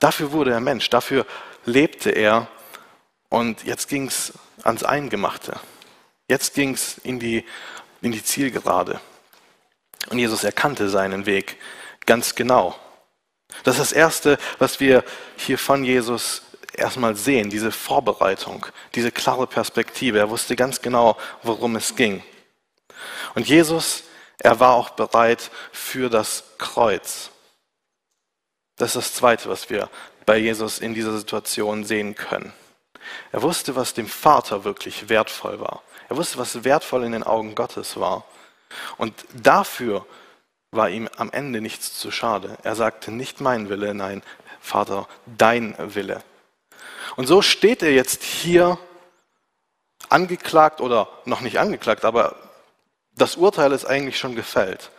Dafür 0.00 0.32
wurde 0.32 0.52
er 0.52 0.60
Mensch, 0.60 0.88
dafür 0.90 1.26
lebte 1.64 2.10
er 2.10 2.48
und 3.28 3.64
jetzt 3.64 3.88
ging 3.88 4.06
es 4.06 4.32
ans 4.62 4.84
Eingemachte. 4.84 5.58
Jetzt 6.28 6.54
ging 6.54 6.74
es 6.74 6.98
in 6.98 7.18
die, 7.18 7.44
in 8.00 8.12
die 8.12 8.22
Zielgerade. 8.22 9.00
Und 10.10 10.18
Jesus 10.18 10.44
erkannte 10.44 10.88
seinen 10.88 11.26
Weg 11.26 11.56
ganz 12.06 12.34
genau. 12.34 12.78
Das 13.64 13.74
ist 13.74 13.80
das 13.80 13.92
Erste, 13.92 14.38
was 14.58 14.80
wir 14.80 15.04
hier 15.36 15.58
von 15.58 15.84
Jesus 15.84 16.42
erstmal 16.72 17.16
sehen, 17.16 17.50
diese 17.50 17.72
Vorbereitung, 17.72 18.66
diese 18.94 19.10
klare 19.10 19.46
Perspektive. 19.46 20.18
Er 20.18 20.30
wusste 20.30 20.54
ganz 20.54 20.80
genau, 20.80 21.16
worum 21.42 21.76
es 21.76 21.96
ging. 21.96 22.22
Und 23.34 23.48
Jesus, 23.48 24.04
er 24.38 24.60
war 24.60 24.74
auch 24.74 24.90
bereit 24.90 25.50
für 25.72 26.08
das 26.08 26.44
Kreuz. 26.58 27.30
Das 28.76 28.90
ist 28.90 28.96
das 28.96 29.14
Zweite, 29.14 29.48
was 29.48 29.70
wir 29.70 29.90
bei 30.24 30.38
Jesus 30.38 30.78
in 30.78 30.94
dieser 30.94 31.16
Situation 31.16 31.84
sehen 31.84 32.14
können. 32.14 32.52
Er 33.32 33.42
wusste, 33.42 33.74
was 33.74 33.94
dem 33.94 34.06
Vater 34.06 34.64
wirklich 34.64 35.08
wertvoll 35.08 35.60
war. 35.60 35.82
Er 36.08 36.16
wusste, 36.16 36.38
was 36.38 36.64
wertvoll 36.64 37.04
in 37.04 37.12
den 37.12 37.24
Augen 37.24 37.54
Gottes 37.54 37.98
war. 37.98 38.24
Und 38.96 39.14
dafür 39.34 40.06
war 40.70 40.90
ihm 40.90 41.08
am 41.16 41.32
Ende 41.32 41.60
nichts 41.60 41.98
zu 41.98 42.10
schade. 42.10 42.58
Er 42.62 42.76
sagte 42.76 43.10
nicht 43.10 43.40
mein 43.40 43.68
Wille, 43.68 43.94
nein, 43.94 44.22
Vater, 44.60 45.08
dein 45.26 45.74
Wille. 45.78 46.22
Und 47.16 47.26
so 47.26 47.42
steht 47.42 47.82
er 47.82 47.92
jetzt 47.92 48.22
hier 48.22 48.78
angeklagt 50.08 50.80
oder 50.80 51.08
noch 51.24 51.40
nicht 51.40 51.58
angeklagt, 51.58 52.04
aber 52.04 52.36
das 53.20 53.36
Urteil 53.36 53.72
ist 53.72 53.84
eigentlich 53.84 54.18
schon 54.18 54.34
gefällt. 54.34 54.90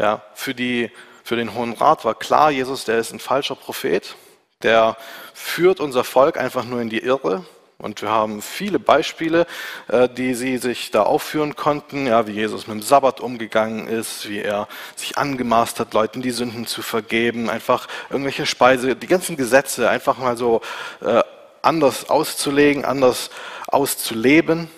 Ja, 0.00 0.22
für, 0.34 0.54
die, 0.54 0.90
für 1.24 1.36
den 1.36 1.54
Hohen 1.54 1.72
Rat 1.72 2.04
war 2.04 2.14
klar, 2.14 2.50
Jesus, 2.50 2.84
der 2.84 2.98
ist 2.98 3.12
ein 3.12 3.20
falscher 3.20 3.56
Prophet, 3.56 4.16
der 4.62 4.96
führt 5.34 5.80
unser 5.80 6.04
Volk 6.04 6.38
einfach 6.38 6.64
nur 6.64 6.80
in 6.80 6.88
die 6.88 7.00
Irre. 7.00 7.44
Und 7.80 8.02
wir 8.02 8.10
haben 8.10 8.42
viele 8.42 8.80
Beispiele, 8.80 9.46
äh, 9.86 10.08
die 10.08 10.34
sie 10.34 10.58
sich 10.58 10.90
da 10.90 11.04
aufführen 11.04 11.54
konnten, 11.54 12.08
ja, 12.08 12.26
wie 12.26 12.32
Jesus 12.32 12.66
mit 12.66 12.74
dem 12.74 12.82
Sabbat 12.82 13.20
umgegangen 13.20 13.86
ist, 13.86 14.28
wie 14.28 14.40
er 14.40 14.66
sich 14.96 15.16
angemaßt 15.16 15.78
hat, 15.78 15.94
Leuten 15.94 16.20
die 16.20 16.32
Sünden 16.32 16.66
zu 16.66 16.82
vergeben, 16.82 17.48
einfach 17.48 17.86
irgendwelche 18.10 18.46
Speise, 18.46 18.96
die 18.96 19.06
ganzen 19.06 19.36
Gesetze 19.36 19.88
einfach 19.88 20.18
mal 20.18 20.36
so 20.36 20.60
äh, 21.02 21.22
anders 21.62 22.10
auszulegen, 22.10 22.84
anders 22.84 23.30
auszuleben, 23.68 24.68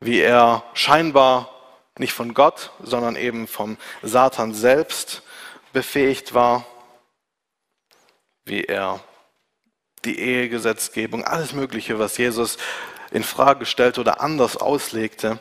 wie 0.00 0.18
er 0.18 0.64
scheinbar 0.74 1.53
nicht 1.98 2.12
von 2.12 2.34
Gott, 2.34 2.70
sondern 2.82 3.16
eben 3.16 3.46
vom 3.46 3.76
Satan 4.02 4.54
selbst 4.54 5.22
befähigt 5.72 6.34
war, 6.34 6.66
wie 8.44 8.64
er 8.64 9.00
die 10.04 10.18
Ehegesetzgebung, 10.18 11.24
alles 11.24 11.52
Mögliche, 11.52 11.98
was 11.98 12.18
Jesus 12.18 12.58
in 13.10 13.22
Frage 13.22 13.64
stellte 13.64 14.00
oder 14.00 14.20
anders 14.20 14.56
auslegte. 14.56 15.38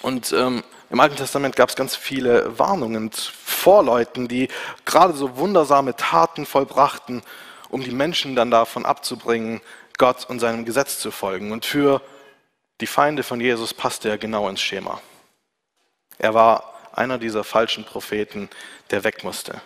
Und 0.00 0.32
ähm, 0.32 0.64
im 0.90 1.00
Alten 1.00 1.16
Testament 1.16 1.54
gab 1.54 1.68
es 1.68 1.76
ganz 1.76 1.94
viele 1.94 2.58
Warnungen 2.58 3.10
vor 3.12 3.84
Leuten, 3.84 4.26
die 4.26 4.48
gerade 4.84 5.12
so 5.12 5.36
wundersame 5.36 5.94
Taten 5.94 6.44
vollbrachten, 6.44 7.22
um 7.68 7.82
die 7.82 7.92
Menschen 7.92 8.34
dann 8.34 8.50
davon 8.50 8.84
abzubringen, 8.84 9.60
Gott 9.96 10.28
und 10.28 10.40
seinem 10.40 10.64
Gesetz 10.64 10.98
zu 10.98 11.10
folgen. 11.10 11.52
Und 11.52 11.64
für 11.64 12.02
die 12.80 12.86
Feinde 12.86 13.22
von 13.22 13.40
Jesus 13.40 13.72
passte 13.72 14.08
er 14.08 14.18
genau 14.18 14.48
ins 14.48 14.60
Schema. 14.60 15.00
Er 16.18 16.34
war 16.34 16.74
einer 16.92 17.18
dieser 17.18 17.44
falschen 17.44 17.84
Propheten, 17.84 18.48
der 18.90 19.04
weg 19.04 19.24
musste. 19.24 19.60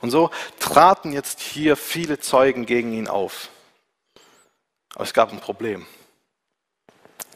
Und 0.00 0.10
so 0.10 0.30
traten 0.58 1.12
jetzt 1.12 1.40
hier 1.40 1.76
viele 1.76 2.20
Zeugen 2.20 2.66
gegen 2.66 2.92
ihn 2.92 3.08
auf. 3.08 3.48
Aber 4.94 5.04
es 5.04 5.12
gab 5.12 5.32
ein 5.32 5.40
Problem. 5.40 5.86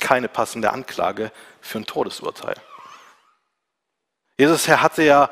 Keine 0.00 0.28
passende 0.28 0.72
Anklage 0.72 1.30
für 1.60 1.78
ein 1.78 1.86
Todesurteil. 1.86 2.56
Jesus 4.36 4.66
Herr 4.66 4.82
hatte 4.82 5.02
ja 5.02 5.30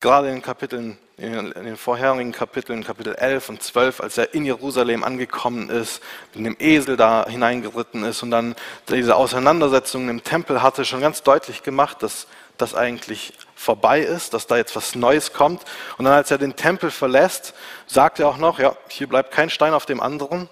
gerade 0.00 0.30
in 0.30 0.42
Kapiteln, 0.42 0.98
in 1.18 1.52
den 1.52 1.76
vorherigen 1.76 2.30
Kapiteln, 2.30 2.84
Kapitel 2.84 3.14
11 3.16 3.48
und 3.48 3.62
12, 3.62 4.00
als 4.00 4.18
er 4.18 4.34
in 4.34 4.44
Jerusalem 4.44 5.02
angekommen 5.02 5.68
ist, 5.68 6.00
mit 6.32 6.46
dem 6.46 6.56
Esel 6.60 6.96
da 6.96 7.26
hineingeritten 7.28 8.04
ist 8.04 8.22
und 8.22 8.30
dann 8.30 8.54
diese 8.88 9.16
Auseinandersetzungen 9.16 10.08
im 10.10 10.22
Tempel 10.22 10.62
hatte, 10.62 10.84
schon 10.84 11.00
ganz 11.00 11.24
deutlich 11.24 11.64
gemacht, 11.64 12.04
dass 12.04 12.28
das 12.56 12.76
eigentlich 12.76 13.32
vorbei 13.56 14.00
ist, 14.00 14.32
dass 14.32 14.46
da 14.46 14.56
jetzt 14.56 14.76
was 14.76 14.94
Neues 14.94 15.32
kommt. 15.32 15.64
Und 15.96 16.04
dann, 16.04 16.14
als 16.14 16.30
er 16.30 16.38
den 16.38 16.54
Tempel 16.54 16.92
verlässt, 16.92 17.52
sagt 17.88 18.20
er 18.20 18.28
auch 18.28 18.38
noch, 18.38 18.60
ja, 18.60 18.76
hier 18.88 19.08
bleibt 19.08 19.32
kein 19.32 19.50
Stein 19.50 19.74
auf 19.74 19.86
dem 19.86 20.00
anderen. 20.00 20.48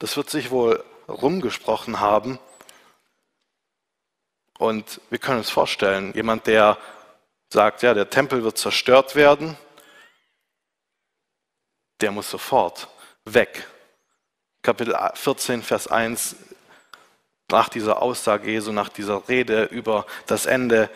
Das 0.00 0.16
wird 0.16 0.30
sich 0.30 0.50
wohl 0.50 0.82
rumgesprochen 1.08 2.00
haben. 2.00 2.40
Und 4.58 5.00
wir 5.10 5.18
können 5.20 5.38
uns 5.38 5.50
vorstellen, 5.50 6.12
jemand, 6.14 6.48
der 6.48 6.76
sagt, 7.50 7.82
ja, 7.82 7.94
der 7.94 8.10
Tempel 8.10 8.44
wird 8.44 8.58
zerstört 8.58 9.14
werden, 9.14 9.56
der 12.00 12.10
muss 12.10 12.30
sofort 12.30 12.88
weg. 13.24 13.66
Kapitel 14.62 14.96
14, 15.14 15.62
Vers 15.62 15.88
1 15.88 16.36
nach 17.50 17.68
dieser 17.68 18.02
Aussage 18.02 18.50
Jesu, 18.50 18.72
nach 18.72 18.90
dieser 18.90 19.28
Rede 19.28 19.64
über 19.64 20.04
das 20.26 20.46
Ende, 20.46 20.90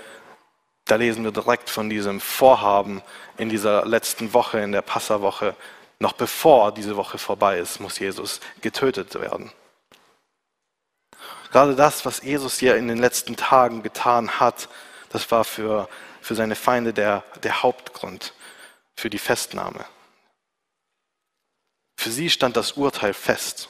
da 0.85 0.97
lesen 0.97 1.25
wir 1.25 1.33
direkt 1.33 1.71
von 1.71 1.89
diesem 1.89 2.21
Vorhaben 2.21 3.03
in 3.39 3.49
dieser 3.49 3.87
letzten 3.87 4.35
Woche, 4.35 4.61
in 4.61 4.73
der 4.73 4.83
Passawoche. 4.83 5.55
Noch 5.99 6.13
bevor 6.13 6.73
diese 6.73 6.97
Woche 6.97 7.17
vorbei 7.17 7.59
ist, 7.59 7.81
muss 7.81 7.99
Jesus 7.99 8.41
getötet 8.61 9.15
werden. 9.15 9.53
Gerade 11.53 11.77
das, 11.77 12.05
was 12.05 12.23
Jesus 12.23 12.59
hier 12.59 12.77
in 12.77 12.89
den 12.89 12.99
letzten 12.99 13.37
Tagen 13.37 13.83
getan 13.83 14.41
hat, 14.41 14.69
das 15.11 15.31
war 15.31 15.45
für, 15.45 15.89
für 16.23 16.35
seine 16.35 16.55
Feinde 16.55 16.95
der, 16.95 17.25
der 17.43 17.63
Hauptgrund 17.63 18.33
für 18.97 19.11
die 19.11 19.19
Festnahme. 19.19 19.85
Für 21.97 22.11
sie 22.11 22.31
stand 22.31 22.57
das 22.57 22.73
Urteil 22.73 23.13
fest. 23.13 23.69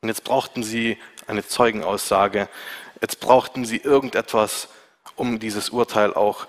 Und 0.00 0.08
jetzt 0.08 0.24
brauchten 0.24 0.62
sie 0.62 0.98
eine 1.26 1.46
Zeugenaussage. 1.46 2.48
Jetzt 3.00 3.20
brauchten 3.20 3.64
sie 3.64 3.76
irgendetwas, 3.76 4.68
um 5.14 5.38
dieses 5.38 5.70
Urteil 5.70 6.14
auch, 6.14 6.46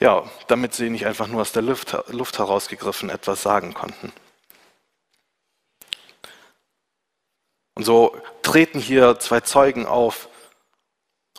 ja, 0.00 0.28
damit 0.48 0.74
sie 0.74 0.90
nicht 0.90 1.06
einfach 1.06 1.26
nur 1.26 1.42
aus 1.42 1.52
der 1.52 1.62
Luft, 1.62 1.96
Luft 2.08 2.38
herausgegriffen 2.38 3.10
etwas 3.10 3.42
sagen 3.42 3.74
konnten. 3.74 4.12
Und 7.74 7.84
so 7.84 8.16
treten 8.42 8.78
hier 8.78 9.18
zwei 9.18 9.40
Zeugen 9.40 9.86
auf 9.86 10.28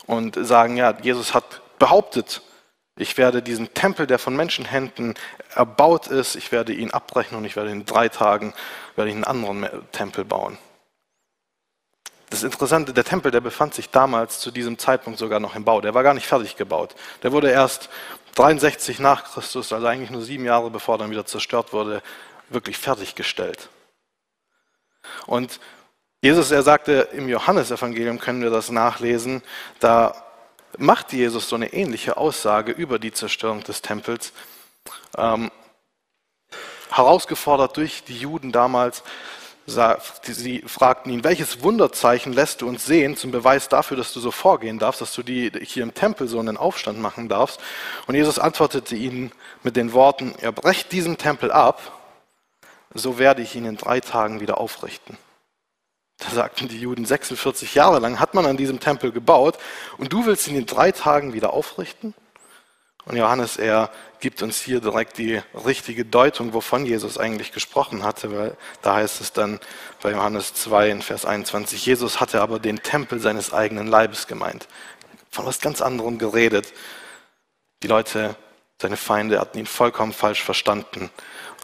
und 0.06 0.36
sagen, 0.40 0.76
ja, 0.76 0.96
Jesus 1.00 1.34
hat 1.34 1.62
behauptet, 1.78 2.42
ich 2.98 3.18
werde 3.18 3.42
diesen 3.42 3.74
Tempel, 3.74 4.06
der 4.06 4.18
von 4.18 4.34
Menschenhänden 4.34 5.14
erbaut 5.54 6.06
ist, 6.06 6.34
ich 6.34 6.50
werde 6.50 6.72
ihn 6.72 6.90
abbrechen 6.90 7.36
und 7.36 7.44
ich 7.44 7.56
werde 7.56 7.70
in 7.70 7.84
drei 7.84 8.08
Tagen 8.08 8.54
werde 8.94 9.10
ich 9.10 9.14
einen 9.14 9.24
anderen 9.24 9.68
Tempel 9.92 10.24
bauen. 10.24 10.56
Das 12.30 12.42
Interessante, 12.42 12.92
der 12.92 13.04
Tempel, 13.04 13.30
der 13.30 13.40
befand 13.40 13.74
sich 13.74 13.90
damals 13.90 14.40
zu 14.40 14.50
diesem 14.50 14.78
Zeitpunkt 14.78 15.18
sogar 15.18 15.38
noch 15.38 15.54
im 15.54 15.64
Bau. 15.64 15.80
Der 15.80 15.94
war 15.94 16.02
gar 16.02 16.14
nicht 16.14 16.26
fertig 16.26 16.56
gebaut. 16.56 16.94
Der 17.22 17.32
wurde 17.32 17.50
erst 17.50 17.88
63 18.34 18.98
nach 18.98 19.24
Christus, 19.24 19.72
also 19.72 19.86
eigentlich 19.86 20.10
nur 20.10 20.22
sieben 20.22 20.44
Jahre 20.44 20.70
bevor 20.70 20.96
er 20.96 20.98
dann 20.98 21.10
wieder 21.10 21.26
zerstört 21.26 21.72
wurde, 21.72 22.02
wirklich 22.48 22.78
fertiggestellt. 22.78 23.68
Und 25.26 25.60
Jesus, 26.26 26.50
er 26.50 26.64
sagte 26.64 27.06
im 27.12 27.28
Johannesevangelium, 27.28 28.18
können 28.18 28.42
wir 28.42 28.50
das 28.50 28.72
nachlesen, 28.72 29.42
da 29.78 30.24
macht 30.76 31.12
Jesus 31.12 31.48
so 31.48 31.54
eine 31.54 31.72
ähnliche 31.72 32.16
Aussage 32.16 32.72
über 32.72 32.98
die 32.98 33.12
Zerstörung 33.12 33.62
des 33.62 33.80
Tempels. 33.80 34.32
Ähm, 35.16 35.52
herausgefordert 36.90 37.76
durch 37.76 38.02
die 38.02 38.16
Juden 38.18 38.50
damals, 38.50 39.04
Sie 39.66 40.64
fragten 40.66 41.12
ihn, 41.12 41.22
welches 41.22 41.62
Wunderzeichen 41.62 42.32
lässt 42.32 42.60
du 42.60 42.66
uns 42.66 42.84
sehen 42.84 43.16
zum 43.16 43.30
Beweis 43.30 43.68
dafür, 43.68 43.96
dass 43.96 44.12
du 44.12 44.18
so 44.18 44.32
vorgehen 44.32 44.80
darfst, 44.80 45.00
dass 45.00 45.14
du 45.14 45.22
die 45.22 45.52
hier 45.62 45.84
im 45.84 45.94
Tempel 45.94 46.26
so 46.26 46.40
einen 46.40 46.56
Aufstand 46.56 46.98
machen 46.98 47.28
darfst? 47.28 47.60
Und 48.08 48.16
Jesus 48.16 48.40
antwortete 48.40 48.96
ihnen 48.96 49.30
mit 49.62 49.76
den 49.76 49.92
Worten, 49.92 50.34
ihr 50.42 50.50
brecht 50.50 50.90
diesen 50.90 51.18
Tempel 51.18 51.52
ab, 51.52 51.92
so 52.94 53.16
werde 53.20 53.42
ich 53.42 53.54
ihn 53.54 53.64
in 53.64 53.76
drei 53.76 54.00
Tagen 54.00 54.40
wieder 54.40 54.58
aufrichten. 54.58 55.16
Da 56.18 56.30
sagten 56.30 56.68
die 56.68 56.80
Juden, 56.80 57.04
46 57.04 57.74
Jahre 57.74 57.98
lang 57.98 58.18
hat 58.20 58.34
man 58.34 58.46
an 58.46 58.56
diesem 58.56 58.80
Tempel 58.80 59.12
gebaut 59.12 59.58
und 59.98 60.12
du 60.12 60.24
willst 60.24 60.48
ihn 60.48 60.56
in 60.56 60.66
drei 60.66 60.92
Tagen 60.92 61.34
wieder 61.34 61.52
aufrichten? 61.52 62.14
Und 63.04 63.16
Johannes, 63.16 63.56
er 63.56 63.90
gibt 64.18 64.42
uns 64.42 64.60
hier 64.60 64.80
direkt 64.80 65.18
die 65.18 65.40
richtige 65.54 66.04
Deutung, 66.04 66.54
wovon 66.54 66.86
Jesus 66.86 67.18
eigentlich 67.18 67.52
gesprochen 67.52 68.02
hatte, 68.02 68.36
weil 68.36 68.56
da 68.82 68.96
heißt 68.96 69.20
es 69.20 69.32
dann 69.32 69.60
bei 70.02 70.10
Johannes 70.10 70.54
2 70.54 70.90
in 70.90 71.02
Vers 71.02 71.24
21, 71.24 71.86
Jesus 71.86 72.18
hatte 72.18 72.40
aber 72.40 72.58
den 72.58 72.82
Tempel 72.82 73.20
seines 73.20 73.52
eigenen 73.52 73.86
Leibes 73.86 74.26
gemeint. 74.26 74.66
Von 75.30 75.46
was 75.46 75.60
ganz 75.60 75.80
anderem 75.82 76.18
geredet. 76.18 76.72
Die 77.84 77.88
Leute, 77.88 78.34
seine 78.82 78.96
Feinde 78.96 79.38
hatten 79.38 79.58
ihn 79.58 79.66
vollkommen 79.66 80.12
falsch 80.12 80.42
verstanden, 80.42 81.10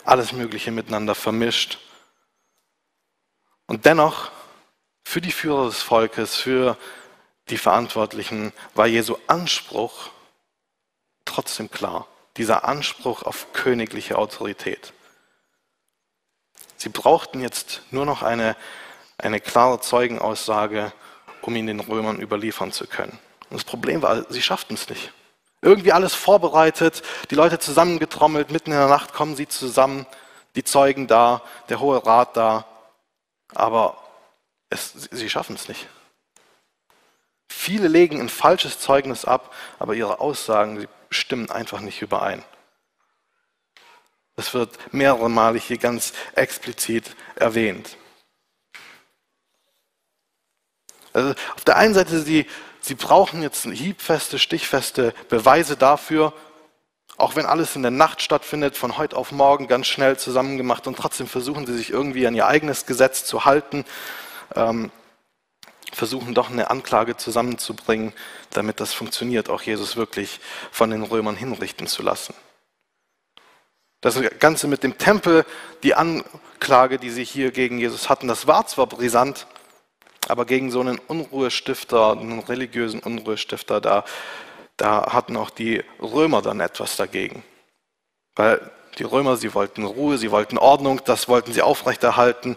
alles 0.04 0.32
Mögliche 0.32 0.70
miteinander 0.70 1.16
vermischt. 1.16 1.78
Und 3.66 3.84
dennoch 3.84 4.30
für 5.04 5.20
die 5.20 5.32
Führer 5.32 5.66
des 5.66 5.82
Volkes, 5.82 6.36
für 6.36 6.76
die 7.48 7.58
Verantwortlichen 7.58 8.52
war 8.74 8.86
Jesu 8.86 9.16
Anspruch 9.26 10.10
trotzdem 11.24 11.70
klar. 11.70 12.06
Dieser 12.36 12.64
Anspruch 12.64 13.24
auf 13.24 13.52
königliche 13.52 14.16
Autorität. 14.16 14.92
Sie 16.76 16.88
brauchten 16.88 17.40
jetzt 17.40 17.82
nur 17.90 18.06
noch 18.06 18.22
eine, 18.22 18.56
eine 19.18 19.38
klare 19.38 19.80
Zeugenaussage, 19.80 20.92
um 21.42 21.54
ihn 21.54 21.66
den 21.66 21.80
Römern 21.80 22.20
überliefern 22.20 22.72
zu 22.72 22.86
können. 22.86 23.18
Und 23.50 23.58
das 23.58 23.64
Problem 23.64 24.02
war, 24.02 24.24
sie 24.30 24.42
schafften 24.42 24.74
es 24.74 24.88
nicht. 24.88 25.12
Irgendwie 25.60 25.92
alles 25.92 26.14
vorbereitet, 26.14 27.02
die 27.30 27.34
Leute 27.34 27.58
zusammengetrommelt, 27.58 28.50
mitten 28.50 28.72
in 28.72 28.78
der 28.78 28.88
Nacht 28.88 29.12
kommen 29.12 29.36
sie 29.36 29.46
zusammen, 29.46 30.06
die 30.56 30.64
Zeugen 30.64 31.06
da, 31.06 31.42
der 31.68 31.80
Hohe 31.80 32.04
Rat 32.04 32.36
da, 32.36 32.66
aber 33.54 34.02
es, 34.72 35.08
sie 35.10 35.30
schaffen 35.30 35.54
es 35.54 35.68
nicht. 35.68 35.88
Viele 37.48 37.88
legen 37.88 38.20
ein 38.20 38.28
falsches 38.28 38.80
Zeugnis 38.80 39.24
ab, 39.24 39.54
aber 39.78 39.94
ihre 39.94 40.20
Aussagen 40.20 40.88
stimmen 41.10 41.50
einfach 41.50 41.80
nicht 41.80 42.02
überein. 42.02 42.42
Das 44.34 44.54
wird 44.54 44.78
mehrere 44.92 45.28
Male 45.28 45.58
hier 45.58 45.78
ganz 45.78 46.12
explizit 46.34 47.14
erwähnt. 47.36 47.96
Also 51.12 51.34
auf 51.54 51.64
der 51.64 51.76
einen 51.76 51.92
Seite, 51.92 52.20
sie, 52.20 52.46
sie 52.80 52.94
brauchen 52.94 53.42
jetzt 53.42 53.64
hiebfeste, 53.64 54.38
stichfeste 54.38 55.14
Beweise 55.28 55.76
dafür, 55.76 56.32
auch 57.18 57.36
wenn 57.36 57.44
alles 57.44 57.76
in 57.76 57.82
der 57.82 57.90
Nacht 57.90 58.22
stattfindet, 58.22 58.76
von 58.76 58.96
heute 58.96 59.16
auf 59.16 59.30
morgen 59.30 59.68
ganz 59.68 59.86
schnell 59.86 60.18
zusammengemacht 60.18 60.86
und 60.86 60.96
trotzdem 60.96 61.26
versuchen 61.26 61.66
sie 61.66 61.76
sich 61.76 61.90
irgendwie 61.90 62.26
an 62.26 62.34
ihr 62.34 62.46
eigenes 62.46 62.86
Gesetz 62.86 63.26
zu 63.26 63.44
halten, 63.44 63.84
versuchen 65.92 66.34
doch 66.34 66.50
eine 66.50 66.70
Anklage 66.70 67.16
zusammenzubringen, 67.16 68.12
damit 68.50 68.80
das 68.80 68.92
funktioniert, 68.92 69.50
auch 69.50 69.62
Jesus 69.62 69.96
wirklich 69.96 70.40
von 70.70 70.90
den 70.90 71.02
Römern 71.02 71.36
hinrichten 71.36 71.86
zu 71.86 72.02
lassen. 72.02 72.34
Das 74.00 74.18
Ganze 74.40 74.66
mit 74.66 74.82
dem 74.82 74.98
Tempel, 74.98 75.44
die 75.82 75.94
Anklage, 75.94 76.98
die 76.98 77.10
sie 77.10 77.24
hier 77.24 77.52
gegen 77.52 77.78
Jesus 77.78 78.08
hatten, 78.08 78.26
das 78.26 78.46
war 78.46 78.66
zwar 78.66 78.86
brisant, 78.86 79.46
aber 80.28 80.44
gegen 80.44 80.70
so 80.70 80.80
einen 80.80 80.98
Unruhestifter, 80.98 82.12
einen 82.12 82.40
religiösen 82.40 83.00
Unruhestifter, 83.00 83.80
da 83.80 84.04
da 84.76 85.12
hatten 85.12 85.36
auch 85.36 85.50
die 85.50 85.84
Römer 86.00 86.42
dann 86.42 86.60
etwas 86.60 86.96
dagegen. 86.96 87.44
Weil 88.34 88.70
die 88.98 89.04
Römer, 89.04 89.36
sie 89.36 89.54
wollten 89.54 89.84
Ruhe, 89.84 90.18
sie 90.18 90.30
wollten 90.30 90.58
Ordnung, 90.58 91.00
das 91.04 91.28
wollten 91.28 91.52
sie 91.52 91.62
aufrechterhalten. 91.62 92.56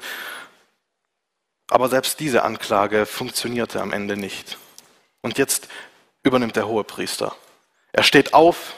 Aber 1.70 1.90
selbst 1.90 2.20
diese 2.20 2.44
Anklage 2.44 3.06
funktionierte 3.06 3.82
am 3.82 3.92
Ende 3.92 4.18
nicht. 4.18 4.58
Und 5.22 5.38
jetzt 5.38 5.68
übernimmt 6.24 6.56
der 6.56 6.68
Hohepriester. 6.68 7.36
Er 7.92 8.04
steht 8.04 8.34
auf, 8.34 8.76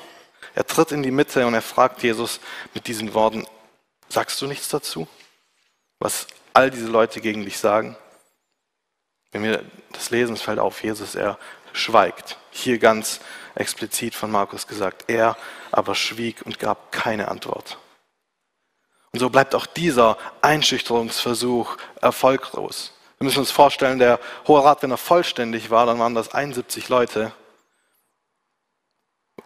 er 0.56 0.66
tritt 0.66 0.92
in 0.92 1.04
die 1.04 1.12
Mitte 1.12 1.46
und 1.46 1.54
er 1.54 1.62
fragt 1.62 2.04
Jesus 2.04 2.40
mit 2.74 2.88
diesen 2.88 3.14
Worten, 3.14 3.46
sagst 4.10 4.42
du 4.42 4.48
nichts 4.48 4.70
dazu? 4.70 5.08
Was 6.00 6.28
all 6.54 6.72
diese 6.72 6.88
Leute 6.88 7.22
gegen 7.22 7.44
dich 7.44 7.58
sagen? 7.58 7.98
Wenn 9.32 9.44
wir 9.44 9.64
das 9.92 10.10
lesen, 10.10 10.34
es 10.34 10.42
fällt 10.42 10.60
auf, 10.60 10.84
Jesus, 10.84 11.16
er 11.16 11.38
schweigt. 11.74 12.38
Hier 12.52 12.80
ganz 12.80 13.20
explizit 13.56 14.16
von 14.16 14.32
Markus 14.32 14.68
gesagt. 14.68 15.06
Er 15.08 15.38
aber 15.72 15.96
schwieg 15.96 16.42
und 16.46 16.60
gab 16.60 16.92
keine 16.92 17.28
Antwort. 17.28 17.78
Und 19.18 19.22
so 19.22 19.32
bleibt 19.32 19.56
auch 19.56 19.66
dieser 19.66 20.16
Einschüchterungsversuch 20.44 21.78
erfolglos. 22.02 22.94
Wir 23.18 23.26
müssen 23.26 23.40
uns 23.40 23.50
vorstellen, 23.50 23.98
der 23.98 24.20
Hohe 24.48 24.64
Rat, 24.64 24.84
wenn 24.84 24.92
er 24.92 24.98
vollständig 24.98 25.72
war, 25.72 25.88
dann 25.88 25.98
waren 25.98 26.14
das 26.14 26.36
71 26.36 26.88
Leute. 26.88 27.32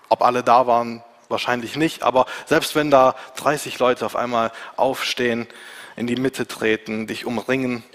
Ob 0.09 0.23
alle 0.23 0.43
da 0.43 0.67
waren, 0.67 1.05
wahrscheinlich 1.29 1.77
nicht, 1.77 2.03
aber 2.03 2.25
selbst 2.47 2.75
wenn 2.75 2.91
da 2.91 3.15
30 3.37 3.79
Leute 3.79 4.05
auf 4.05 4.17
einmal 4.17 4.51
aufstehen, 4.75 5.47
in 5.95 6.05
die 6.05 6.17
Mitte 6.17 6.47
treten, 6.47 7.07
dich 7.07 7.25
umringen, 7.25 7.85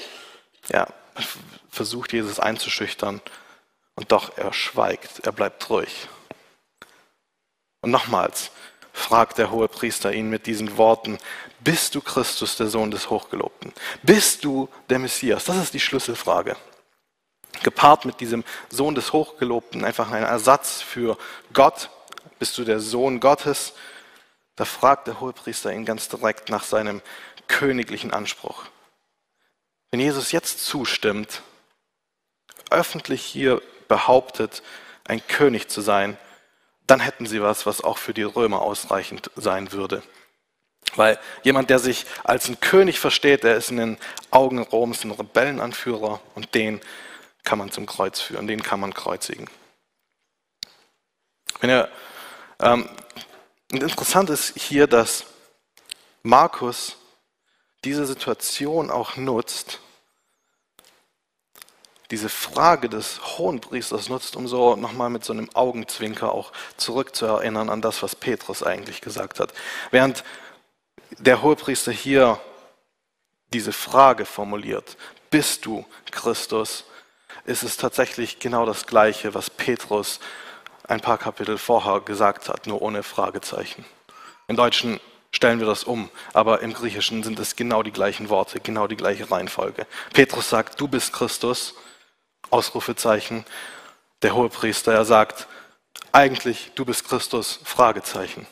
ja, 0.70 0.86
versucht 1.68 2.14
Jesus 2.14 2.40
einzuschüchtern, 2.40 3.20
und 3.96 4.12
doch 4.12 4.38
er 4.38 4.54
schweigt, 4.54 5.26
er 5.26 5.32
bleibt 5.32 5.68
ruhig. 5.68 6.08
Und 7.82 7.90
nochmals 7.90 8.50
fragt 8.96 9.37
der 9.37 9.50
hohe 9.50 9.68
Priester 9.68 10.12
ihn 10.12 10.30
mit 10.30 10.46
diesen 10.46 10.78
Worten, 10.78 11.18
bist 11.61 11.94
du 11.94 12.00
Christus, 12.00 12.56
der 12.56 12.68
Sohn 12.68 12.90
des 12.90 13.11
Hochgelobten? 13.11 13.72
Bist 14.02 14.42
du 14.42 14.68
der 14.88 14.98
Messias? 14.98 15.44
Das 15.44 15.56
ist 15.59 15.74
die 15.74 15.80
Schlüsselfrage. 15.80 16.56
Gepaart 17.62 18.06
mit 18.06 18.20
diesem 18.20 18.42
Sohn 18.70 18.94
des 18.94 19.12
Hochgelobten, 19.12 19.85
einfach 19.85 20.11
ein 20.11 20.22
Ersatz 20.22 20.80
für 20.80 21.18
Gott. 21.52 21.90
Bist 22.38 22.56
du 22.56 22.64
der 22.64 22.80
Sohn 22.80 23.20
Gottes? 23.20 23.74
Da 24.56 24.64
fragt 24.64 25.06
der 25.06 25.20
Hohepriester 25.20 25.72
ihn 25.72 25.85
ganz 25.85 26.09
direkt 26.09 26.48
nach 26.48 26.64
seinem 26.64 27.02
königlichen 27.48 28.12
Anspruch. 28.12 28.64
Wenn 29.90 30.00
Jesus 30.00 30.32
jetzt 30.32 30.64
zustimmt, 30.64 31.42
öffentlich 32.70 33.22
hier 33.22 33.61
behauptet, 33.88 34.62
ein 35.04 35.24
König 35.26 35.68
zu 35.68 35.82
sein, 35.82 36.18
dann 36.87 37.01
hätten 37.01 37.27
sie 37.27 37.42
was, 37.42 37.66
was 37.66 37.83
auch 37.83 37.99
für 37.99 38.14
die 38.14 38.22
Römer 38.22 38.62
ausreichend 38.62 39.31
sein 39.37 39.72
würde. 39.72 40.03
Weil 40.94 41.18
jemand, 41.42 41.68
der 41.68 41.79
sich 41.79 42.07
als 42.25 42.49
ein 42.49 42.61
König 42.61 43.01
versteht, 43.01 43.44
der 43.44 43.57
ist 43.57 43.70
in 43.70 43.77
den 43.77 43.99
Augen 44.31 44.59
Roms 44.61 45.05
ein 45.05 45.11
Rebellenanführer 45.11 46.20
und 46.35 46.55
den 46.55 46.81
kann 47.44 47.59
man 47.59 47.70
zum 47.70 47.87
Kreuz 47.87 48.20
führen, 48.20 48.46
den 48.46 48.62
kann 48.62 48.81
man 48.81 48.94
kreuzigen. 48.94 49.49
Wenn 51.61 51.70
ihr, 51.70 51.88
ähm, 52.61 52.88
interessant 53.70 54.31
ist 54.31 54.57
hier, 54.59 54.87
dass 54.87 55.27
Markus 56.22 56.96
diese 57.85 58.07
Situation 58.07 58.90
auch 58.90 59.16
nutzt, 59.16 59.81
diese 62.11 62.29
Frage 62.29 62.88
des 62.88 63.38
Hohenpriesters 63.38 64.09
nutzt, 64.09 64.37
um 64.37 64.47
so 64.47 64.77
nochmal 64.77 65.11
mit 65.11 65.25
so 65.25 65.33
einem 65.33 65.49
Augenzwinker 65.55 66.33
auch 66.33 66.53
zurückzuerinnern 66.77 67.69
an 67.69 67.83
das, 67.83 68.03
was 68.03 68.14
Petrus 68.14 68.62
eigentlich 68.62 69.01
gesagt 69.01 69.40
hat. 69.40 69.53
Während 69.90 70.25
der 71.19 71.42
Hohepriester 71.42 71.92
hier 71.92 72.40
diese 73.53 73.73
Frage 73.73 74.25
formuliert, 74.25 74.97
bist 75.31 75.66
du 75.66 75.85
Christus, 76.11 76.85
ist 77.45 77.62
es 77.62 77.77
tatsächlich 77.77 78.38
genau 78.38 78.66
das 78.66 78.87
Gleiche, 78.87 79.35
was 79.35 79.51
Petrus 79.51 80.21
ein 80.88 81.01
paar 81.01 81.19
Kapitel 81.19 81.59
vorher 81.59 82.01
gesagt 82.01 82.49
hat, 82.49 82.66
nur 82.66 82.83
ohne 82.83 83.03
Fragezeichen. 83.03 83.85
Im 84.49 84.57
Deutschen 84.57 85.01
stellen 85.33 85.59
wir 85.59 85.66
das 85.66 85.85
um, 85.85 86.09
aber 86.33 86.61
im 86.61 86.73
Griechischen 86.73 87.23
sind 87.23 87.38
es 87.38 87.57
genau 87.57 87.83
die 87.83 87.92
gleichen 87.92 88.29
Worte, 88.29 88.61
genau 88.61 88.87
die 88.87 88.97
gleiche 88.97 89.31
Reihenfolge. 89.31 89.87
Petrus 90.12 90.49
sagt, 90.49 90.81
du 90.81 90.88
bist 90.88 91.12
Christus 91.12 91.75
Ausrufezeichen. 92.50 93.44
Der 94.22 94.35
Hohepriester, 94.35 94.92
er 94.92 95.04
sagt, 95.04 95.46
eigentlich, 96.12 96.72
du 96.74 96.85
bist 96.85 97.06
Christus, 97.09 97.61
Fragezeichen. 97.64 98.46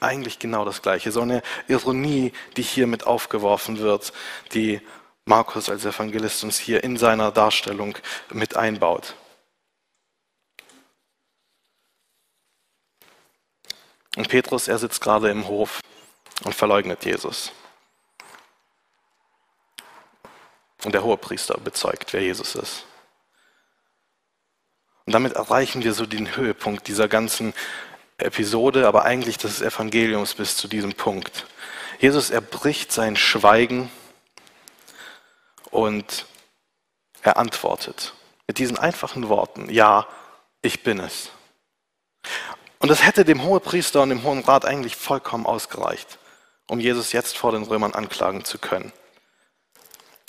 Eigentlich 0.00 0.38
genau 0.38 0.64
das 0.64 0.82
Gleiche. 0.82 1.12
So 1.12 1.22
eine 1.22 1.42
Ironie, 1.68 2.32
die 2.56 2.62
hier 2.62 2.86
mit 2.86 3.06
aufgeworfen 3.06 3.78
wird, 3.78 4.12
die 4.52 4.80
Markus 5.24 5.68
als 5.68 5.84
Evangelist 5.84 6.42
uns 6.42 6.58
hier 6.58 6.82
in 6.82 6.96
seiner 6.96 7.30
Darstellung 7.30 7.96
mit 8.32 8.56
einbaut. 8.56 9.14
Und 14.16 14.28
Petrus, 14.28 14.66
er 14.66 14.78
sitzt 14.78 15.00
gerade 15.00 15.30
im 15.30 15.46
Hof 15.46 15.80
und 16.42 16.54
verleugnet 16.54 17.04
Jesus. 17.04 17.52
Und 20.84 20.92
der 20.92 21.04
Hohepriester 21.04 21.58
bezeugt, 21.58 22.12
wer 22.12 22.22
Jesus 22.22 22.56
ist. 22.56 22.87
Und 25.08 25.12
damit 25.12 25.36
erreichen 25.36 25.82
wir 25.84 25.94
so 25.94 26.04
den 26.04 26.36
Höhepunkt 26.36 26.86
dieser 26.86 27.08
ganzen 27.08 27.54
Episode, 28.18 28.86
aber 28.86 29.06
eigentlich 29.06 29.38
des 29.38 29.62
Evangeliums 29.62 30.34
bis 30.34 30.54
zu 30.54 30.68
diesem 30.68 30.92
Punkt. 30.92 31.46
Jesus 31.98 32.28
erbricht 32.28 32.92
sein 32.92 33.16
Schweigen 33.16 33.90
und 35.70 36.26
Er 37.22 37.38
antwortet 37.38 38.12
mit 38.46 38.58
diesen 38.58 38.76
einfachen 38.76 39.30
Worten, 39.30 39.70
ja, 39.70 40.06
ich 40.60 40.82
bin 40.82 41.00
es. 41.00 41.30
Und 42.78 42.90
das 42.90 43.02
hätte 43.02 43.24
dem 43.24 43.42
Hohepriester 43.44 44.02
und 44.02 44.10
dem 44.10 44.24
Hohen 44.24 44.40
Rat 44.40 44.66
eigentlich 44.66 44.94
vollkommen 44.94 45.46
ausgereicht, 45.46 46.18
um 46.66 46.80
Jesus 46.80 47.12
jetzt 47.12 47.38
vor 47.38 47.52
den 47.52 47.62
Römern 47.62 47.94
anklagen 47.94 48.44
zu 48.44 48.58
können. 48.58 48.92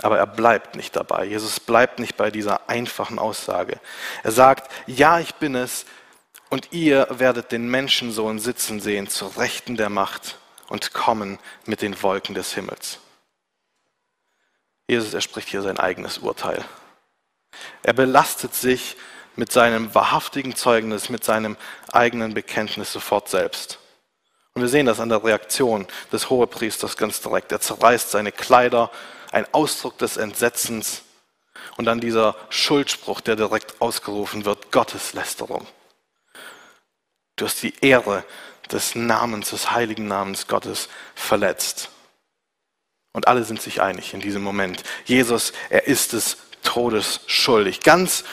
Aber 0.02 0.18
er 0.18 0.28
bleibt 0.28 0.76
nicht 0.76 0.96
dabei. 0.96 1.26
Jesus 1.26 1.60
bleibt 1.60 2.00
nicht 2.00 2.16
bei 2.16 2.32
dieser 2.32 2.70
einfachen 2.70 3.20
Aussage. 3.20 3.80
Er 4.24 4.32
sagt, 4.32 4.72
ja, 4.88 5.20
ich 5.20 5.36
bin 5.36 5.56
es, 5.56 5.86
und 6.50 6.72
ihr 6.72 7.08
werdet 7.12 7.52
den 7.52 7.70
Menschensohn 7.70 8.40
sitzen 8.40 8.80
sehen 8.80 9.08
zur 9.08 9.38
Rechten 9.38 9.78
der 9.78 9.90
Macht 9.90 10.40
und 10.68 10.94
kommen 10.94 11.40
mit 11.66 11.82
den 11.82 12.02
Wolken 12.02 12.34
des 12.34 12.54
Himmels. 12.54 13.00
Jesus, 14.88 15.14
er 15.14 15.22
spricht 15.22 15.50
hier 15.50 15.62
sein 15.62 15.78
eigenes 15.78 16.18
Urteil. 16.18 16.66
Er 17.84 17.94
belastet 17.94 18.56
sich 18.56 18.98
mit 19.36 19.52
seinem 19.52 19.94
wahrhaftigen 19.94 20.56
Zeugnis, 20.56 21.10
mit 21.10 21.24
seinem 21.24 21.56
eigenen 21.92 22.34
Bekenntnis 22.34 22.92
sofort 22.92 23.30
selbst. 23.30 23.78
Und 24.56 24.64
wir 24.64 24.70
sehen 24.70 24.88
das 24.88 25.00
an 25.00 25.10
der 25.10 25.24
Reaktion 25.24 25.88
des 26.12 26.32
Hohepriesters 26.32 26.98
ganz 26.98 27.22
direkt. 27.22 27.52
Er 27.52 27.62
zerreißt 27.62 28.10
seine 28.10 28.32
Kleider, 28.32 28.90
ein 29.32 29.46
Ausdruck 29.54 29.98
des 29.98 30.18
Entsetzens 30.18 31.04
und 31.78 31.86
dann 31.86 32.00
dieser 32.00 32.36
Schuldspruch, 32.50 33.22
der 33.22 33.36
direkt 33.36 33.82
ausgerufen 33.82 34.46
wird, 34.46 34.72
Gotteslästerung. 34.72 35.68
Du 37.36 37.46
hast 37.46 37.62
die 37.64 37.74
Ehre 37.82 38.24
des 38.72 38.96
Namens, 38.96 39.52
des 39.52 39.72
heiligen 39.72 40.08
Namens 40.08 40.48
Gottes 40.48 40.90
verletzt. 41.16 41.90
Und 43.14 43.28
alle 43.28 43.44
sind 43.44 43.62
sich 43.62 43.82
einig 43.82 44.14
in 44.14 44.20
diesem 44.20 44.44
Moment. 44.44 44.84
Jesus, 45.06 45.54
er 45.70 45.88
ist 45.88 46.14
es 46.14 46.38
Todes 46.64 47.22
schuldig. 47.28 47.82
Ganz 47.82 48.24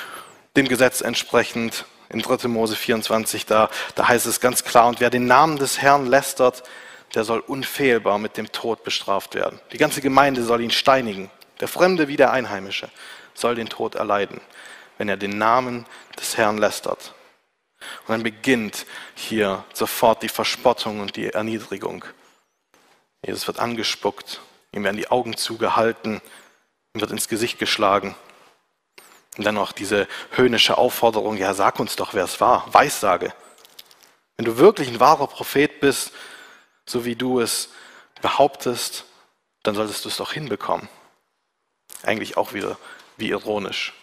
dem 0.57 0.69
Gesetz 0.69 1.01
entsprechend 1.01 1.87
in 2.09 2.21
3. 2.21 2.49
Mose 2.49 2.77
24, 2.77 3.47
da, 3.47 3.71
da 3.95 4.09
heißt 4.09 4.27
es 4.27 4.41
ganz 4.41 4.65
klar, 4.65 4.87
und 4.89 5.01
wer 5.01 5.11
den 5.11 5.27
Namen 5.27 5.59
des 5.59 5.81
Herrn 5.81 6.07
lästert, 6.07 6.63
der 7.17 7.25
soll 7.25 7.41
unfehlbar 7.41 8.19
mit 8.19 8.37
dem 8.37 8.53
Tod 8.53 8.85
bestraft 8.85 9.35
werden. 9.35 9.59
Die 9.73 9.79
ganze 9.79 10.03
Gemeinde 10.03 10.43
soll 10.43 10.61
ihn 10.61 10.71
steinigen. 10.71 11.31
Der 11.61 11.67
Fremde 11.67 12.09
wie 12.09 12.17
der 12.17 12.31
Einheimische 12.31 12.91
soll 13.33 13.55
den 13.55 13.71
Tod 13.71 13.95
erleiden, 13.95 14.39
wenn 14.99 15.09
er 15.09 15.17
den 15.17 15.39
Namen 15.39 15.87
des 16.21 16.37
Herrn 16.37 16.59
lästert. 16.59 17.15
Und 18.03 18.11
dann 18.11 18.23
beginnt 18.23 18.85
hier 19.15 19.65
sofort 19.73 20.23
die 20.23 20.29
Verspottung 20.29 21.01
und 21.01 21.17
die 21.17 21.33
Erniedrigung. 21.33 22.05
Jesus 23.25 23.47
wird 23.47 23.61
angespuckt, 23.61 24.43
ihm 24.73 24.85
werden 24.85 24.99
die 24.99 25.11
Augen 25.11 25.39
zugehalten, 25.39 26.21
ihm 26.93 27.01
wird 27.01 27.13
ins 27.13 27.29
Gesicht 27.29 27.59
geschlagen. 27.59 28.15
Und 29.39 29.45
dann 29.45 29.55
noch 29.55 29.73
diese 29.73 30.07
höhnische 30.33 30.77
Aufforderung, 30.77 31.39
ja, 31.39 31.55
sag 31.55 31.81
uns 31.81 31.97
doch, 31.97 32.13
wer 32.13 32.25
es 32.25 32.43
war, 32.43 32.67
Weissage. 32.75 33.33
Wenn 34.37 34.45
du 34.45 34.59
wirklich 34.59 34.89
ein 34.89 35.01
wahrer 35.01 35.29
Prophet 35.29 35.81
bist, 35.81 36.13
so 36.89 37.05
wie 37.05 37.17
du 37.17 37.41
es 37.41 37.71
behauptest, 38.23 39.05
dann 39.63 39.75
solltest 39.75 40.05
du 40.05 40.09
es 40.09 40.17
doch 40.17 40.33
hinbekommen. 40.33 40.89
Eigentlich 42.03 42.37
auch 42.37 42.53
wieder 42.53 42.79
wie 43.17 43.31
ironisch. 43.31 43.95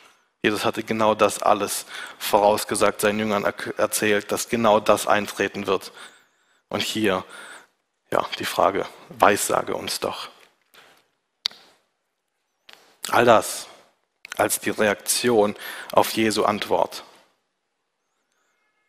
Jesus 0.42 0.66
hatte 0.66 0.84
genau 0.84 1.16
das 1.16 1.42
alles 1.42 1.86
vorausgesagt, 2.18 3.00
seinen 3.00 3.20
Jüngern 3.20 3.46
erzählt, 3.78 4.32
dass 4.32 4.50
genau 4.50 4.82
das 4.82 5.08
eintreten 5.08 5.68
wird. 5.68 5.94
Und 6.68 6.82
hier, 6.82 7.24
ja, 8.12 8.26
die 8.40 8.46
Frage, 8.46 8.86
weissage 9.10 9.76
uns 9.76 10.02
doch. 10.02 10.30
All 13.10 13.26
das 13.26 13.68
als 14.36 14.60
die 14.60 14.72
Reaktion 14.72 15.56
auf 15.92 16.12
Jesu 16.12 16.44
Antwort. 16.44 17.04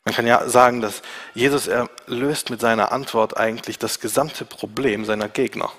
Man 0.04 0.14
kann 0.14 0.26
ja 0.26 0.48
sagen, 0.48 0.80
dass 0.80 1.02
Jesus 1.34 1.66
er 1.66 1.88
löst 2.06 2.50
mit 2.50 2.60
seiner 2.60 2.92
Antwort 2.92 3.36
eigentlich 3.36 3.78
das 3.78 4.00
gesamte 4.00 4.44
Problem 4.44 5.04
seiner 5.04 5.28
Gegner. 5.28 5.72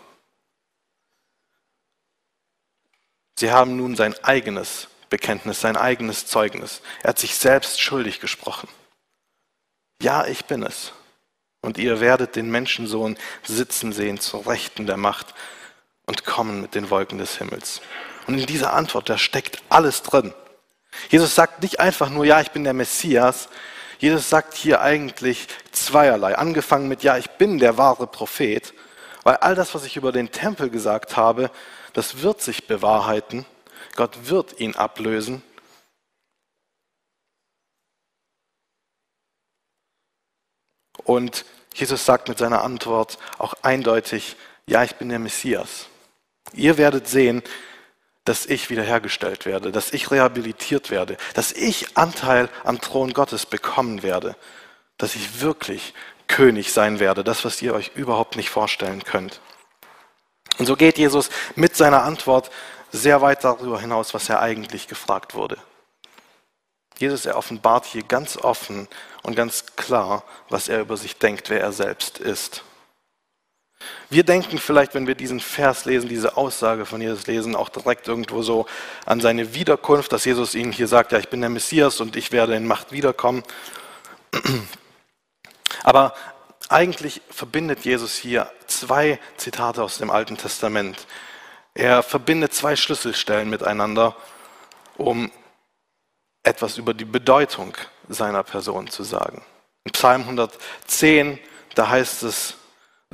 Sie 3.37 3.51
haben 3.51 3.75
nun 3.75 3.95
sein 3.95 4.15
eigenes 4.23 4.87
Bekenntnis, 5.09 5.61
sein 5.61 5.77
eigenes 5.77 6.25
Zeugnis. 6.25 6.81
Er 7.03 7.09
hat 7.09 7.19
sich 7.19 7.35
selbst 7.35 7.79
schuldig 7.79 8.19
gesprochen. 8.19 8.67
Ja, 10.01 10.25
ich 10.25 10.45
bin 10.45 10.63
es. 10.63 10.93
Und 11.61 11.77
ihr 11.77 11.99
werdet 11.99 12.35
den 12.35 12.49
Menschensohn 12.49 13.17
sitzen 13.43 13.91
sehen 13.91 14.19
zur 14.19 14.47
Rechten 14.47 14.85
der 14.85 14.97
Macht 14.97 15.33
und 16.05 16.25
kommen 16.25 16.61
mit 16.61 16.75
den 16.75 16.89
Wolken 16.89 17.17
des 17.17 17.37
Himmels. 17.37 17.81
Und 18.27 18.39
in 18.39 18.45
dieser 18.45 18.73
Antwort, 18.73 19.09
da 19.09 19.17
steckt 19.17 19.61
alles 19.69 20.01
drin. 20.01 20.33
Jesus 21.09 21.35
sagt 21.35 21.61
nicht 21.61 21.79
einfach 21.79 22.09
nur, 22.09 22.25
ja, 22.25 22.41
ich 22.41 22.51
bin 22.51 22.63
der 22.63 22.73
Messias. 22.73 23.49
Jesus 23.99 24.29
sagt 24.29 24.53
hier 24.53 24.81
eigentlich 24.81 25.47
zweierlei. 25.71 26.37
Angefangen 26.37 26.87
mit, 26.87 27.03
ja, 27.03 27.17
ich 27.17 27.29
bin 27.31 27.59
der 27.59 27.77
wahre 27.77 28.07
Prophet, 28.07 28.73
weil 29.23 29.37
all 29.37 29.55
das, 29.55 29.73
was 29.73 29.85
ich 29.85 29.97
über 29.97 30.11
den 30.11 30.31
Tempel 30.31 30.69
gesagt 30.69 31.17
habe, 31.17 31.49
das 31.93 32.21
wird 32.21 32.41
sich 32.41 32.67
bewahrheiten. 32.67 33.45
Gott 33.95 34.29
wird 34.29 34.59
ihn 34.59 34.75
ablösen. 34.75 35.41
Und 41.03 41.45
Jesus 41.73 42.05
sagt 42.05 42.27
mit 42.27 42.37
seiner 42.37 42.63
Antwort 42.63 43.17
auch 43.37 43.53
eindeutig, 43.61 44.35
ja, 44.65 44.83
ich 44.83 44.95
bin 44.95 45.09
der 45.09 45.19
Messias. 45.19 45.87
Ihr 46.53 46.77
werdet 46.77 47.07
sehen, 47.07 47.43
dass 48.25 48.45
ich 48.45 48.69
wiederhergestellt 48.69 49.45
werde, 49.45 49.71
dass 49.71 49.93
ich 49.93 50.11
rehabilitiert 50.11 50.91
werde, 50.91 51.17
dass 51.35 51.51
ich 51.51 51.97
Anteil 51.97 52.49
am 52.63 52.81
Thron 52.81 53.13
Gottes 53.13 53.45
bekommen 53.45 54.03
werde, 54.03 54.35
dass 54.97 55.15
ich 55.15 55.41
wirklich 55.41 55.93
König 56.27 56.73
sein 56.73 56.99
werde, 56.99 57.23
das, 57.23 57.45
was 57.45 57.61
ihr 57.61 57.73
euch 57.73 57.91
überhaupt 57.95 58.35
nicht 58.35 58.49
vorstellen 58.49 59.03
könnt. 59.03 59.39
Und 60.57 60.65
so 60.65 60.75
geht 60.75 60.97
Jesus 60.97 61.29
mit 61.55 61.75
seiner 61.75 62.03
Antwort 62.03 62.49
sehr 62.91 63.21
weit 63.21 63.43
darüber 63.43 63.79
hinaus, 63.79 64.13
was 64.13 64.29
er 64.29 64.41
eigentlich 64.41 64.87
gefragt 64.87 65.35
wurde. 65.35 65.57
Jesus, 66.97 67.25
er 67.25 67.37
offenbart 67.37 67.85
hier 67.85 68.03
ganz 68.03 68.37
offen 68.37 68.87
und 69.21 69.35
ganz 69.35 69.65
klar, 69.75 70.23
was 70.49 70.69
er 70.69 70.79
über 70.79 70.95
sich 70.97 71.17
denkt, 71.17 71.49
wer 71.49 71.59
er 71.59 71.73
selbst 71.73 72.19
ist. 72.19 72.63
Wir 74.09 74.23
denken 74.23 74.57
vielleicht, 74.57 74.93
wenn 74.93 75.07
wir 75.07 75.15
diesen 75.15 75.39
Vers 75.39 75.85
lesen, 75.85 76.07
diese 76.07 76.37
Aussage 76.37 76.85
von 76.85 77.01
Jesus 77.01 77.27
lesen, 77.27 77.55
auch 77.55 77.69
direkt 77.69 78.07
irgendwo 78.07 78.41
so 78.41 78.65
an 79.05 79.19
seine 79.19 79.53
Wiederkunft, 79.53 80.11
dass 80.11 80.25
Jesus 80.25 80.55
ihnen 80.55 80.71
hier 80.71 80.87
sagt, 80.87 81.11
ja, 81.11 81.19
ich 81.19 81.29
bin 81.29 81.41
der 81.41 81.49
Messias 81.49 81.99
und 81.99 82.15
ich 82.15 82.31
werde 82.31 82.55
in 82.55 82.67
Macht 82.67 82.91
wiederkommen. 82.91 83.43
Aber 85.83 86.13
eigentlich 86.69 87.21
verbindet 87.29 87.81
Jesus 87.81 88.15
hier 88.15 88.49
zwei 88.67 89.19
Zitate 89.37 89.83
aus 89.83 89.97
dem 89.97 90.09
Alten 90.09 90.37
Testament, 90.37 91.05
er 91.73 92.03
verbindet 92.03 92.53
zwei 92.53 92.77
Schlüsselstellen 92.77 93.49
miteinander, 93.49 94.15
um 94.97 95.29
etwas 96.41 96.77
über 96.77 96.93
die 96.93 97.05
Bedeutung 97.05 97.75
seiner 98.07 98.43
Person 98.43 98.87
zu 98.87 99.03
sagen. 99.03 99.43
In 99.83 99.91
Psalm 99.91 100.21
110, 100.21 101.37
da 101.75 101.89
heißt 101.89 102.23
es, 102.23 102.55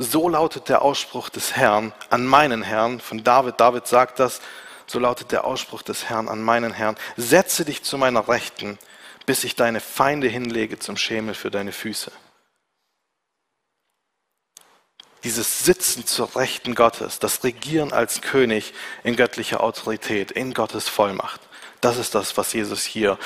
so 0.02 0.28
lautet 0.28 0.70
der 0.70 0.82
Ausspruch 0.82 1.30
des 1.30 1.56
Herrn 1.56 1.94
an 2.10 2.26
meinen 2.26 2.64
Herrn, 2.64 3.00
von 3.00 3.24
David, 3.24 3.60
David 3.60 3.88
sagt 3.88 4.20
das, 4.20 4.42
so 4.88 5.00
lautet 5.00 5.32
der 5.32 5.46
Ausspruch 5.46 5.84
des 5.84 6.10
Herrn 6.10 6.28
an 6.28 6.42
meinen 6.42 6.74
Herrn, 6.74 6.98
setze 7.18 7.66
dich 7.66 7.84
zu 7.84 7.98
meiner 7.98 8.28
Rechten, 8.28 8.80
bis 9.26 9.44
ich 9.44 9.56
deine 9.56 9.80
Feinde 9.80 10.28
hinlege 10.28 10.80
zum 10.80 10.98
Schemel 10.98 11.36
für 11.36 11.52
deine 11.52 11.72
Füße. 11.72 12.12
Dieses 15.24 15.64
Sitzen 15.64 16.08
zur 16.08 16.36
Rechten 16.36 16.74
Gottes, 16.74 17.20
das 17.20 17.44
Regieren 17.44 17.94
als 17.94 18.22
König 18.22 18.74
in 19.04 19.16
göttlicher 19.16 19.62
Autorität, 19.62 20.32
in 20.32 20.56
Gottes 20.56 20.90
Vollmacht. 20.90 21.42
Das 21.80 21.98
ist 21.98 22.16
das, 22.16 22.38
was 22.38 22.54
Jesus 22.54 22.84
hier 22.84 23.20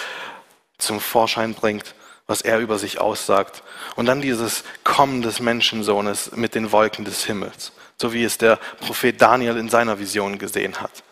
zum 0.78 1.00
Vorschein 1.00 1.54
bringt, 1.54 1.96
was 2.28 2.42
er 2.42 2.60
über 2.60 2.78
sich 2.80 3.00
aussagt. 3.00 3.64
Und 3.96 4.08
dann 4.08 4.22
dieses 4.22 4.64
Kommen 4.84 5.22
des 5.22 5.40
Menschensohnes 5.40 6.32
mit 6.36 6.56
den 6.56 6.72
Wolken 6.72 7.06
des 7.06 7.26
Himmels, 7.26 7.72
so 7.98 8.14
wie 8.14 8.24
es 8.24 8.38
der 8.38 8.58
Prophet 8.80 9.22
Daniel 9.22 9.58
in 9.58 9.70
seiner 9.70 10.00
Vision 10.00 10.38
gesehen 10.38 10.82
hat. 10.82 11.04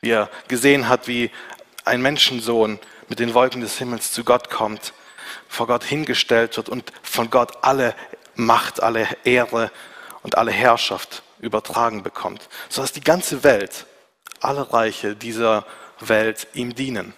Wie 0.00 0.10
er 0.10 0.30
gesehen 0.46 0.88
hat, 0.88 1.08
wie 1.08 1.30
ein 1.84 2.02
Menschensohn 2.02 2.78
mit 3.08 3.18
den 3.18 3.34
Wolken 3.34 3.60
des 3.60 3.78
Himmels 3.78 4.12
zu 4.12 4.22
Gott 4.22 4.50
kommt, 4.50 4.92
vor 5.48 5.66
Gott 5.66 5.84
hingestellt 5.84 6.56
wird 6.56 6.68
und 6.68 6.92
von 7.02 7.30
Gott 7.30 7.58
alle 7.62 7.94
Macht, 8.34 8.82
alle 8.82 9.08
Ehre 9.24 9.72
und 10.22 10.38
alle 10.38 10.52
Herrschaft 10.52 11.22
übertragen 11.40 12.02
bekommt, 12.02 12.48
sodass 12.68 12.92
die 12.92 13.00
ganze 13.00 13.42
Welt, 13.42 13.86
alle 14.40 14.72
Reiche 14.72 15.16
dieser 15.16 15.66
Welt 16.00 16.46
ihm 16.54 16.74
dienen. 16.74 17.14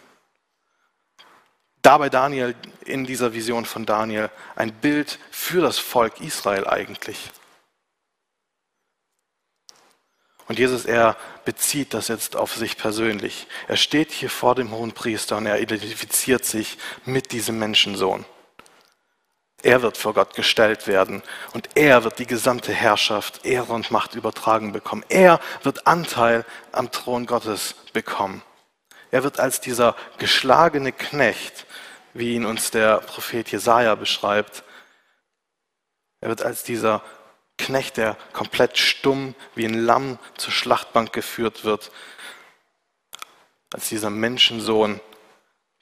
Dabei 1.82 2.10
Daniel 2.10 2.54
in 2.84 3.06
dieser 3.06 3.32
Vision 3.32 3.64
von 3.64 3.86
Daniel 3.86 4.30
ein 4.56 4.72
Bild 4.72 5.18
für 5.30 5.62
das 5.62 5.78
Volk 5.78 6.20
Israel 6.20 6.66
eigentlich. 6.66 7.30
Und 10.46 10.58
Jesus, 10.58 10.84
er 10.84 11.16
bezieht 11.44 11.94
das 11.94 12.08
jetzt 12.08 12.34
auf 12.34 12.56
sich 12.56 12.76
persönlich. 12.76 13.46
Er 13.68 13.76
steht 13.76 14.10
hier 14.10 14.28
vor 14.28 14.56
dem 14.56 14.72
hohen 14.72 14.92
Priester 14.92 15.36
und 15.36 15.46
er 15.46 15.60
identifiziert 15.60 16.44
sich 16.44 16.76
mit 17.04 17.30
diesem 17.30 17.58
Menschensohn. 17.60 18.24
Er 19.62 19.82
wird 19.82 19.96
vor 19.96 20.14
Gott 20.14 20.34
gestellt 20.34 20.86
werden 20.86 21.22
und 21.52 21.68
er 21.76 22.02
wird 22.02 22.18
die 22.18 22.26
gesamte 22.26 22.72
Herrschaft, 22.72 23.44
Ehre 23.44 23.72
und 23.72 23.90
Macht 23.90 24.14
übertragen 24.14 24.72
bekommen. 24.72 25.04
Er 25.08 25.38
wird 25.62 25.86
Anteil 25.86 26.44
am 26.72 26.90
Thron 26.90 27.26
Gottes 27.26 27.74
bekommen. 27.92 28.42
Er 29.10 29.22
wird 29.22 29.38
als 29.38 29.60
dieser 29.60 29.96
geschlagene 30.18 30.92
Knecht, 30.92 31.66
wie 32.14 32.34
ihn 32.34 32.44
uns 32.44 32.70
der 32.70 32.98
Prophet 32.98 33.50
Jesaja 33.50 33.94
beschreibt, 33.94 34.64
er 36.20 36.28
wird 36.28 36.42
als 36.42 36.62
dieser 36.62 37.02
Knecht, 37.56 37.96
der 37.96 38.16
komplett 38.32 38.78
stumm 38.78 39.34
wie 39.54 39.66
ein 39.66 39.74
Lamm 39.74 40.18
zur 40.36 40.52
Schlachtbank 40.52 41.12
geführt 41.12 41.64
wird, 41.64 41.90
als 43.72 43.88
dieser 43.88 44.10
Menschensohn 44.10 45.00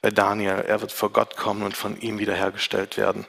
bei 0.01 0.11
Daniel. 0.11 0.63
Er 0.67 0.81
wird 0.81 0.91
vor 0.91 1.11
Gott 1.11 1.35
kommen 1.37 1.63
und 1.63 1.75
von 1.75 1.99
ihm 1.99 2.19
wiederhergestellt 2.19 2.97
werden. 2.97 3.25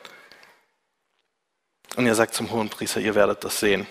Und 1.97 2.07
er 2.07 2.15
sagt 2.15 2.35
zum 2.35 2.51
hohen 2.51 2.71
Priester, 2.71 3.01
ihr 3.01 3.15
werdet 3.15 3.45
das 3.45 3.61
sehen. 3.61 3.87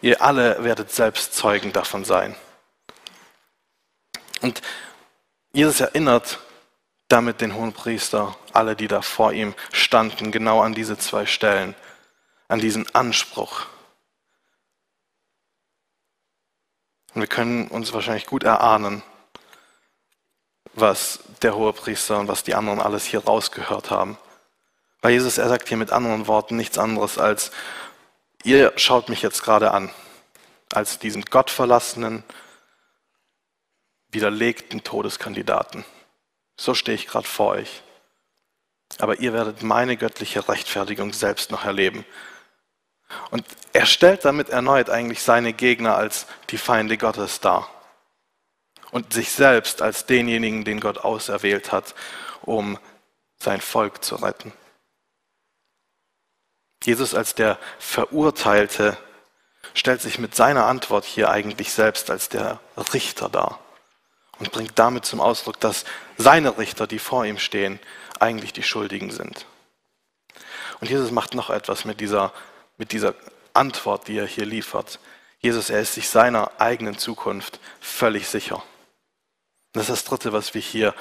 Ihr 0.00 0.22
alle 0.22 0.62
werdet 0.64 0.92
selbst 0.92 1.34
Zeugen 1.34 1.72
davon 1.72 2.04
sein. 2.04 2.34
Und 4.42 4.62
Jesus 5.52 5.80
erinnert 5.80 6.38
damit 7.08 7.40
den 7.40 7.54
hohen 7.54 7.72
Priester, 7.72 8.36
alle, 8.52 8.74
die 8.76 8.88
da 8.88 9.02
vor 9.02 9.32
ihm 9.32 9.54
standen, 9.72 10.32
genau 10.32 10.60
an 10.60 10.74
diese 10.74 10.98
zwei 10.98 11.26
Stellen, 11.26 11.74
an 12.48 12.60
diesen 12.60 12.92
Anspruch. 12.94 13.66
Und 17.14 17.22
wir 17.22 17.28
können 17.28 17.68
uns 17.68 17.92
wahrscheinlich 17.92 18.26
gut 18.26 18.42
erahnen, 18.42 19.02
was 20.74 21.20
der 21.42 21.56
hohe 21.56 21.72
Priester 21.72 22.18
und 22.18 22.28
was 22.28 22.44
die 22.44 22.54
anderen 22.54 22.80
alles 22.80 23.06
hier 23.06 23.24
rausgehört 23.24 23.90
haben. 23.90 24.18
Weil 25.00 25.12
Jesus, 25.12 25.38
er 25.38 25.48
sagt 25.48 25.68
hier 25.68 25.78
mit 25.78 25.92
anderen 25.92 26.26
Worten 26.26 26.56
nichts 26.56 26.76
anderes 26.76 27.18
als, 27.18 27.52
ihr 28.42 28.72
schaut 28.76 29.08
mich 29.08 29.22
jetzt 29.22 29.42
gerade 29.42 29.70
an, 29.70 29.90
als 30.72 30.98
diesen 30.98 31.24
gottverlassenen, 31.24 32.24
widerlegten 34.08 34.84
Todeskandidaten. 34.84 35.84
So 36.56 36.74
stehe 36.74 36.94
ich 36.94 37.06
gerade 37.06 37.28
vor 37.28 37.52
euch. 37.52 37.82
Aber 38.98 39.18
ihr 39.20 39.32
werdet 39.32 39.62
meine 39.62 39.96
göttliche 39.96 40.48
Rechtfertigung 40.48 41.12
selbst 41.12 41.50
noch 41.50 41.64
erleben. 41.64 42.04
Und 43.30 43.44
er 43.72 43.86
stellt 43.86 44.24
damit 44.24 44.48
erneut 44.48 44.90
eigentlich 44.90 45.22
seine 45.22 45.52
Gegner 45.52 45.96
als 45.96 46.26
die 46.50 46.58
Feinde 46.58 46.96
Gottes 46.96 47.40
dar. 47.40 47.70
Und 48.90 49.12
sich 49.12 49.30
selbst 49.32 49.82
als 49.82 50.06
denjenigen, 50.06 50.64
den 50.64 50.80
Gott 50.80 50.98
auserwählt 50.98 51.72
hat, 51.72 51.94
um 52.42 52.78
sein 53.38 53.60
Volk 53.60 54.02
zu 54.02 54.16
retten. 54.16 54.52
Jesus 56.82 57.14
als 57.14 57.34
der 57.34 57.58
Verurteilte 57.78 58.96
stellt 59.74 60.00
sich 60.00 60.18
mit 60.18 60.34
seiner 60.34 60.66
Antwort 60.66 61.04
hier 61.04 61.28
eigentlich 61.28 61.72
selbst 61.72 62.10
als 62.10 62.28
der 62.28 62.60
Richter 62.94 63.28
dar 63.28 63.58
und 64.38 64.52
bringt 64.52 64.78
damit 64.78 65.04
zum 65.04 65.20
Ausdruck, 65.20 65.60
dass 65.60 65.84
seine 66.16 66.58
Richter, 66.58 66.86
die 66.86 66.98
vor 66.98 67.24
ihm 67.24 67.38
stehen, 67.38 67.78
eigentlich 68.18 68.52
die 68.52 68.62
Schuldigen 68.62 69.10
sind. 69.10 69.46
Und 70.80 70.90
Jesus 70.90 71.10
macht 71.10 71.34
noch 71.34 71.50
etwas 71.50 71.84
mit 71.84 72.00
dieser, 72.00 72.32
mit 72.76 72.92
dieser 72.92 73.14
Antwort, 73.54 74.08
die 74.08 74.18
er 74.18 74.26
hier 74.26 74.46
liefert. 74.46 74.98
Jesus, 75.40 75.70
er 75.70 75.80
ist 75.80 75.94
sich 75.94 76.08
seiner 76.08 76.50
eigenen 76.58 76.98
Zukunft 76.98 77.60
völlig 77.80 78.28
sicher. 78.28 78.62
das 79.72 79.84
ist 79.84 79.90
das 79.90 80.04
Dritte, 80.04 80.32
was 80.32 80.54
wir 80.54 80.60
hier 80.60 80.94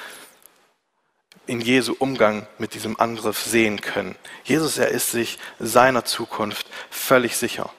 in 1.48 1.62
Jesu 1.62 1.96
Umgang 2.00 2.48
mit 2.58 2.74
diesem 2.74 3.00
Angriff 3.00 3.42
sehen 3.42 3.82
können. 3.82 4.16
Jesus, 4.44 4.78
er 4.78 4.90
ist 4.90 5.12
sich 5.12 5.38
seiner 5.60 6.06
Zukunft 6.06 6.68
völlig 6.90 7.38
sicher. 7.38 7.70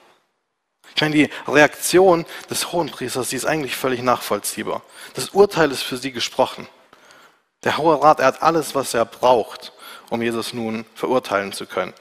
Ich 0.97 1.01
meine, 1.01 1.13
die 1.13 1.29
Reaktion 1.47 2.25
des 2.49 2.71
Hohenpriesters, 2.71 3.29
die 3.29 3.35
ist 3.35 3.45
eigentlich 3.45 3.75
völlig 3.75 4.01
nachvollziehbar. 4.01 4.81
Das 5.13 5.29
Urteil 5.29 5.69
ist 5.69 5.83
für 5.83 5.97
sie 5.97 6.11
gesprochen. 6.11 6.67
Der 7.63 7.77
Hohe 7.77 8.01
Rat, 8.01 8.19
er 8.19 8.25
hat 8.25 8.41
alles, 8.41 8.73
was 8.73 8.95
er 8.95 9.05
braucht, 9.05 9.73
um 10.09 10.23
Jesus 10.23 10.53
nun 10.53 10.85
verurteilen 10.95 11.53
zu 11.53 11.67
können. 11.67 11.93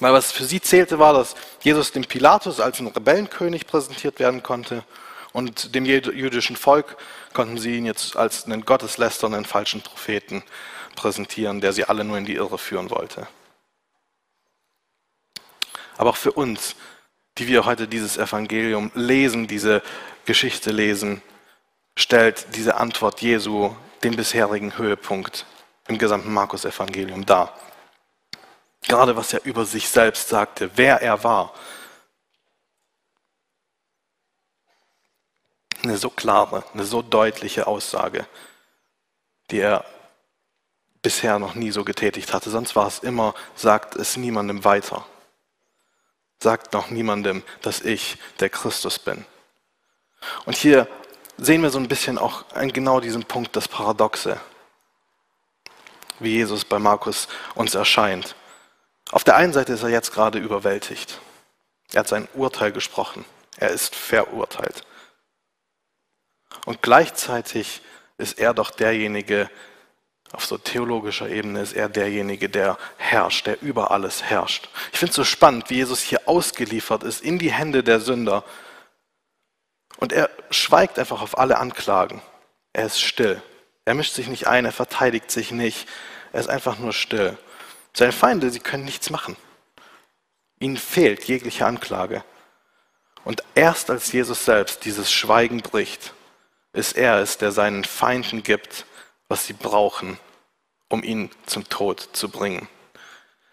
Weil 0.00 0.12
was 0.12 0.32
für 0.32 0.44
sie 0.44 0.60
zählte, 0.60 0.98
war, 0.98 1.14
dass 1.14 1.34
Jesus 1.62 1.92
dem 1.92 2.04
Pilatus 2.04 2.60
als 2.60 2.78
ein 2.78 2.88
Rebellenkönig 2.88 3.66
präsentiert 3.66 4.18
werden 4.18 4.42
konnte 4.42 4.84
und 5.32 5.74
dem 5.74 5.86
jüdischen 5.86 6.56
Volk 6.56 6.98
konnten 7.32 7.56
sie 7.56 7.78
ihn 7.78 7.86
jetzt 7.86 8.18
als 8.18 8.44
einen 8.44 8.66
gotteslästernden 8.66 9.46
falschen 9.46 9.80
Propheten 9.80 10.42
präsentieren, 10.94 11.62
der 11.62 11.72
sie 11.72 11.86
alle 11.86 12.04
nur 12.04 12.18
in 12.18 12.26
die 12.26 12.34
Irre 12.34 12.58
führen 12.58 12.90
wollte. 12.90 13.26
Aber 15.96 16.10
auch 16.10 16.16
für 16.16 16.32
uns, 16.32 16.76
die 17.38 17.48
wir 17.48 17.64
heute 17.64 17.86
dieses 17.88 18.16
Evangelium 18.16 18.90
lesen, 18.94 19.46
diese 19.46 19.82
Geschichte 20.24 20.70
lesen, 20.70 21.22
stellt 21.96 22.54
diese 22.56 22.76
Antwort 22.76 23.20
Jesu 23.20 23.74
den 24.02 24.16
bisherigen 24.16 24.78
Höhepunkt 24.78 25.46
im 25.88 25.98
gesamten 25.98 26.32
Markus-Evangelium 26.32 27.26
dar. 27.26 27.58
Gerade 28.82 29.16
was 29.16 29.32
er 29.32 29.44
über 29.44 29.64
sich 29.64 29.88
selbst 29.88 30.28
sagte, 30.28 30.70
wer 30.76 31.02
er 31.02 31.24
war, 31.24 31.52
eine 35.82 35.98
so 35.98 36.10
klare, 36.10 36.64
eine 36.72 36.84
so 36.84 37.02
deutliche 37.02 37.66
Aussage, 37.66 38.26
die 39.50 39.60
er 39.60 39.84
bisher 41.02 41.38
noch 41.38 41.54
nie 41.54 41.70
so 41.70 41.84
getätigt 41.84 42.32
hatte. 42.32 42.50
Sonst 42.50 42.74
war 42.74 42.88
es 42.88 42.98
immer, 42.98 43.34
sagt 43.54 43.94
es 43.94 44.16
niemandem 44.16 44.64
weiter. 44.64 45.06
Sagt 46.42 46.72
noch 46.72 46.90
niemandem, 46.90 47.42
dass 47.62 47.80
ich 47.80 48.18
der 48.40 48.50
Christus 48.50 48.98
bin. 48.98 49.24
Und 50.44 50.56
hier 50.56 50.88
sehen 51.38 51.62
wir 51.62 51.70
so 51.70 51.78
ein 51.78 51.88
bisschen 51.88 52.18
auch 52.18 52.44
an 52.54 52.72
genau 52.72 53.00
diesem 53.00 53.24
Punkt 53.24 53.56
das 53.56 53.68
Paradoxe, 53.68 54.40
wie 56.18 56.36
Jesus 56.36 56.64
bei 56.64 56.78
Markus 56.78 57.28
uns 57.54 57.74
erscheint. 57.74 58.34
Auf 59.12 59.24
der 59.24 59.36
einen 59.36 59.52
Seite 59.52 59.72
ist 59.72 59.82
er 59.82 59.90
jetzt 59.90 60.12
gerade 60.12 60.38
überwältigt. 60.38 61.20
Er 61.92 62.00
hat 62.00 62.08
sein 62.08 62.28
Urteil 62.34 62.72
gesprochen. 62.72 63.24
Er 63.58 63.70
ist 63.70 63.94
verurteilt. 63.94 64.84
Und 66.64 66.82
gleichzeitig 66.82 67.82
ist 68.18 68.38
er 68.38 68.54
doch 68.54 68.70
derjenige, 68.70 69.50
auf 70.32 70.44
so 70.44 70.58
theologischer 70.58 71.28
Ebene 71.28 71.60
ist 71.60 71.72
er 71.72 71.88
derjenige, 71.88 72.48
der 72.48 72.78
herrscht, 72.96 73.46
der 73.46 73.62
über 73.62 73.90
alles 73.90 74.22
herrscht. 74.22 74.68
Ich 74.92 74.98
finde 74.98 75.10
es 75.10 75.16
so 75.16 75.24
spannend, 75.24 75.70
wie 75.70 75.76
Jesus 75.76 76.00
hier 76.00 76.22
ausgeliefert 76.26 77.04
ist 77.04 77.22
in 77.22 77.38
die 77.38 77.52
Hände 77.52 77.82
der 77.82 78.00
Sünder. 78.00 78.44
Und 79.98 80.12
er 80.12 80.28
schweigt 80.50 80.98
einfach 80.98 81.22
auf 81.22 81.38
alle 81.38 81.58
Anklagen. 81.58 82.20
Er 82.72 82.86
ist 82.86 83.00
still. 83.00 83.40
Er 83.84 83.94
mischt 83.94 84.14
sich 84.14 84.26
nicht 84.28 84.46
ein, 84.46 84.64
er 84.64 84.72
verteidigt 84.72 85.30
sich 85.30 85.52
nicht. 85.52 85.88
Er 86.32 86.40
ist 86.40 86.50
einfach 86.50 86.78
nur 86.78 86.92
still. 86.92 87.38
Seine 87.94 88.12
Feinde, 88.12 88.50
sie 88.50 88.60
können 88.60 88.84
nichts 88.84 89.10
machen. 89.10 89.36
Ihnen 90.58 90.76
fehlt 90.76 91.24
jegliche 91.24 91.66
Anklage. 91.66 92.24
Und 93.24 93.42
erst 93.54 93.90
als 93.90 94.12
Jesus 94.12 94.44
selbst 94.44 94.84
dieses 94.84 95.10
Schweigen 95.10 95.62
bricht, 95.62 96.12
ist 96.72 96.96
er 96.96 97.20
es, 97.20 97.38
der 97.38 97.52
seinen 97.52 97.84
Feinden 97.84 98.42
gibt, 98.42 98.86
was 99.28 99.46
sie 99.46 99.52
brauchen, 99.52 100.18
um 100.88 101.02
ihn 101.02 101.30
zum 101.46 101.68
Tod 101.68 102.08
zu 102.12 102.28
bringen. 102.28 102.68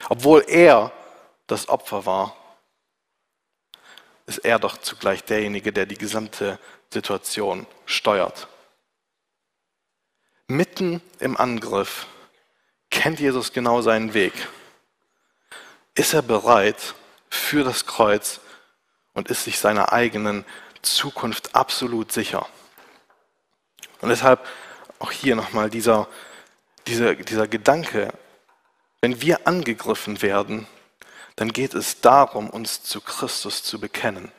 Obwohl 0.09 0.45
er 0.47 0.91
das 1.47 1.69
Opfer 1.69 2.05
war, 2.05 2.35
ist 4.25 4.39
er 4.39 4.59
doch 4.59 4.77
zugleich 4.77 5.23
derjenige, 5.23 5.73
der 5.73 5.85
die 5.85 5.97
gesamte 5.97 6.59
Situation 6.91 7.65
steuert. 7.85 8.47
Mitten 10.47 11.01
im 11.19 11.35
Angriff 11.35 12.07
kennt 12.89 13.19
Jesus 13.19 13.53
genau 13.53 13.81
seinen 13.81 14.13
Weg. 14.13 14.33
Ist 15.95 16.13
er 16.13 16.21
bereit 16.21 16.95
für 17.29 17.63
das 17.63 17.85
Kreuz 17.85 18.39
und 19.13 19.29
ist 19.29 19.43
sich 19.43 19.59
seiner 19.59 19.91
eigenen 19.91 20.45
Zukunft 20.81 21.55
absolut 21.55 22.11
sicher. 22.11 22.47
Und 24.01 24.09
deshalb 24.09 24.45
auch 24.99 25.11
hier 25.11 25.35
nochmal 25.35 25.69
dieser, 25.69 26.07
dieser, 26.87 27.15
dieser 27.15 27.47
Gedanke, 27.47 28.13
wenn 29.01 29.21
wir 29.21 29.47
angegriffen 29.47 30.21
werden, 30.21 30.67
dann 31.35 31.51
geht 31.51 31.73
es 31.73 32.01
darum, 32.01 32.49
uns 32.49 32.83
zu 32.83 33.01
Christus 33.01 33.63
zu 33.63 33.79
bekennen, 33.79 34.31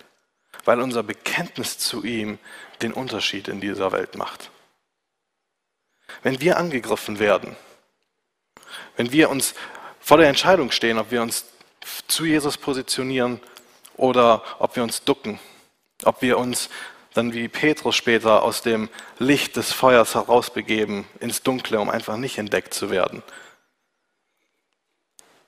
weil 0.65 0.81
unser 0.81 1.03
Bekenntnis 1.03 1.79
zu 1.79 2.05
ihm 2.05 2.39
den 2.83 2.93
Unterschied 2.93 3.49
in 3.49 3.61
dieser 3.61 3.93
Welt 3.93 4.17
macht. 4.17 4.51
Wenn 6.23 6.41
wir 6.41 6.57
angegriffen 6.57 7.19
werden, 7.19 7.57
wenn 8.97 9.13
wir 9.13 9.31
uns 9.31 9.55
vor 10.01 10.19
der 10.19 10.29
Entscheidung 10.29 10.71
stehen, 10.71 10.99
ob 10.99 11.11
wir 11.11 11.23
uns 11.23 11.47
zu 12.09 12.25
Jesus 12.25 12.57
positionieren 12.57 13.41
oder 13.97 14.43
ob 14.59 14.77
wir 14.77 14.83
uns 14.83 15.05
ducken 15.05 15.39
Ob 16.03 16.23
wir 16.23 16.39
uns 16.39 16.69
dann 17.15 17.33
wie 17.33 17.49
Petrus 17.49 17.97
später 17.97 18.43
aus 18.43 18.63
dem 18.63 18.89
Licht 19.19 19.57
des 19.57 19.73
Feuers 19.73 20.15
herausbegeben 20.15 21.07
ins 21.21 21.43
Dunkle, 21.43 21.81
um 21.81 21.89
einfach 21.89 22.17
nicht 22.17 22.39
entdeckt 22.39 22.75
zu 22.75 22.91
werden. 22.91 23.23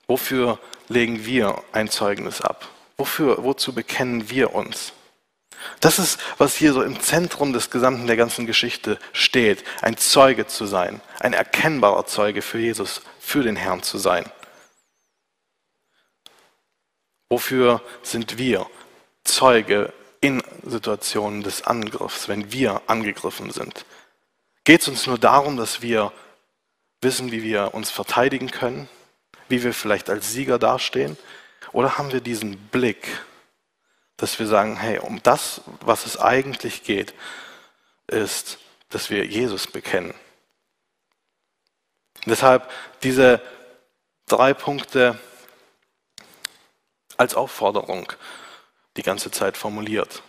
Wofür 0.07 0.59
legen 0.87 1.25
wir 1.25 1.61
ein 1.73 1.89
Zeugnis 1.89 2.41
ab? 2.41 2.67
Wofür, 2.95 3.43
wozu 3.43 3.73
bekennen 3.73 4.29
wir 4.29 4.55
uns? 4.55 4.93
Das 5.79 5.99
ist, 5.99 6.19
was 6.37 6.55
hier 6.55 6.71
so 6.71 6.81
im 6.81 6.99
Zentrum 7.01 7.51
des 7.51 7.69
gesamten 7.69 8.07
der 8.07 8.15
ganzen 8.15 8.45
Geschichte 8.45 8.99
steht, 9.11 9.63
ein 9.81 9.97
Zeuge 9.97 10.47
zu 10.47 10.65
sein, 10.65 11.01
ein 11.19 11.33
erkennbarer 11.33 12.05
Zeuge 12.05 12.41
für 12.41 12.59
Jesus, 12.59 13.01
für 13.19 13.43
den 13.43 13.55
Herrn 13.55 13.83
zu 13.83 13.97
sein. 13.97 14.31
Wofür 17.29 17.81
sind 18.03 18.37
wir 18.37 18.67
Zeuge 19.25 19.91
in 20.27 20.43
Situationen 20.65 21.41
des 21.41 21.63
Angriffs, 21.63 22.27
wenn 22.27 22.51
wir 22.51 22.81
angegriffen 22.87 23.51
sind? 23.51 23.85
Geht 24.65 24.81
es 24.81 24.87
uns 24.89 25.07
nur 25.07 25.17
darum, 25.17 25.55
dass 25.55 25.81
wir 25.81 26.11
wissen, 27.01 27.31
wie 27.31 27.43
wir 27.43 27.73
uns 27.73 27.89
verteidigen 27.89 28.51
können, 28.51 28.89
wie 29.47 29.63
wir 29.63 29.73
vielleicht 29.73 30.09
als 30.09 30.33
Sieger 30.33 30.59
dastehen? 30.59 31.17
Oder 31.71 31.97
haben 31.97 32.11
wir 32.11 32.19
diesen 32.19 32.57
Blick, 32.67 33.07
dass 34.17 34.37
wir 34.39 34.47
sagen, 34.47 34.75
hey, 34.75 34.99
um 34.99 35.23
das, 35.23 35.61
was 35.81 36.05
es 36.05 36.19
eigentlich 36.19 36.83
geht, 36.83 37.13
ist, 38.07 38.57
dass 38.89 39.09
wir 39.09 39.25
Jesus 39.25 39.67
bekennen. 39.67 40.13
deshalb 42.25 42.69
diese 43.03 43.41
drei 44.25 44.53
Punkte 44.53 45.17
als 47.15 47.35
Aufforderung 47.35 48.11
die 48.97 49.03
ganze 49.03 49.31
Zeit 49.31 49.57
formuliert. 49.57 50.23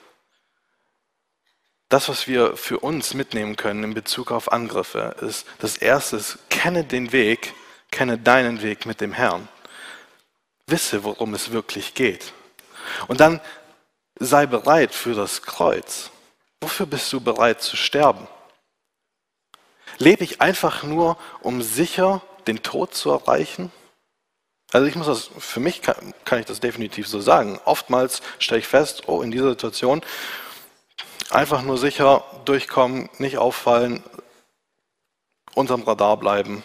Das, 1.88 2.08
was 2.08 2.26
wir 2.26 2.56
für 2.56 2.80
uns 2.80 3.14
mitnehmen 3.14 3.56
können 3.56 3.82
in 3.82 3.94
Bezug 3.94 4.30
auf 4.30 4.52
Angriffe, 4.52 5.16
ist 5.22 5.46
das 5.58 5.78
erste, 5.78 6.22
kenne 6.50 6.84
den 6.84 7.12
Weg, 7.12 7.54
kenne 7.90 8.18
deinen 8.18 8.62
Weg 8.62 8.84
mit 8.84 9.00
dem 9.00 9.12
Herrn. 9.12 9.48
Wisse, 10.66 11.02
worum 11.02 11.32
es 11.32 11.50
wirklich 11.50 11.94
geht. 11.94 12.34
Und 13.06 13.20
dann 13.20 13.40
sei 14.16 14.46
bereit 14.46 14.94
für 14.94 15.14
das 15.14 15.42
Kreuz. 15.42 16.10
Wofür 16.60 16.86
bist 16.86 17.10
du 17.12 17.20
bereit 17.20 17.62
zu 17.62 17.76
sterben? 17.76 18.26
Lebe 19.96 20.24
ich 20.24 20.40
einfach 20.40 20.82
nur, 20.82 21.16
um 21.40 21.62
sicher 21.62 22.20
den 22.46 22.62
Tod 22.62 22.94
zu 22.94 23.10
erreichen? 23.10 23.72
Also 24.72 24.86
ich 24.86 24.96
muss 24.96 25.06
das, 25.06 25.30
für 25.38 25.60
mich 25.60 25.80
kann, 25.80 26.14
kann 26.24 26.40
ich 26.40 26.46
das 26.46 26.60
definitiv 26.60 27.08
so 27.08 27.20
sagen. 27.20 27.58
Oftmals 27.64 28.20
stelle 28.38 28.60
ich 28.60 28.68
fest, 28.68 29.08
oh, 29.08 29.22
in 29.22 29.30
dieser 29.30 29.50
Situation 29.50 30.02
einfach 31.30 31.62
nur 31.62 31.78
sicher 31.78 32.24
durchkommen, 32.44 33.08
nicht 33.18 33.38
auffallen, 33.38 34.02
unterm 35.54 35.82
Radar 35.82 36.16
bleiben. 36.18 36.62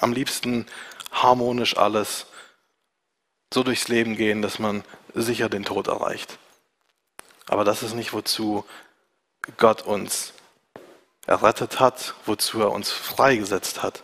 Am 0.00 0.12
liebsten 0.12 0.66
harmonisch 1.12 1.76
alles 1.76 2.26
so 3.52 3.62
durchs 3.62 3.88
Leben 3.88 4.16
gehen, 4.16 4.42
dass 4.42 4.58
man 4.58 4.84
sicher 5.14 5.48
den 5.48 5.64
Tod 5.64 5.88
erreicht. 5.88 6.38
Aber 7.46 7.64
das 7.64 7.82
ist 7.82 7.94
nicht, 7.94 8.12
wozu 8.12 8.64
Gott 9.56 9.82
uns 9.82 10.32
errettet 11.26 11.80
hat, 11.80 12.14
wozu 12.26 12.60
er 12.60 12.70
uns 12.70 12.90
freigesetzt 12.90 13.82
hat, 13.82 14.02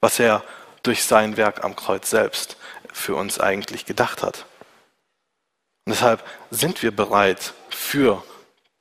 was 0.00 0.18
er 0.18 0.42
durch 0.86 1.04
sein 1.04 1.36
Werk 1.36 1.64
am 1.64 1.76
Kreuz 1.76 2.10
selbst 2.10 2.56
für 2.92 3.14
uns 3.14 3.40
eigentlich 3.40 3.86
gedacht 3.86 4.22
hat. 4.22 4.46
Und 5.84 5.94
deshalb 5.94 6.24
sind 6.50 6.82
wir 6.82 6.94
bereit 6.94 7.54
für 7.68 8.24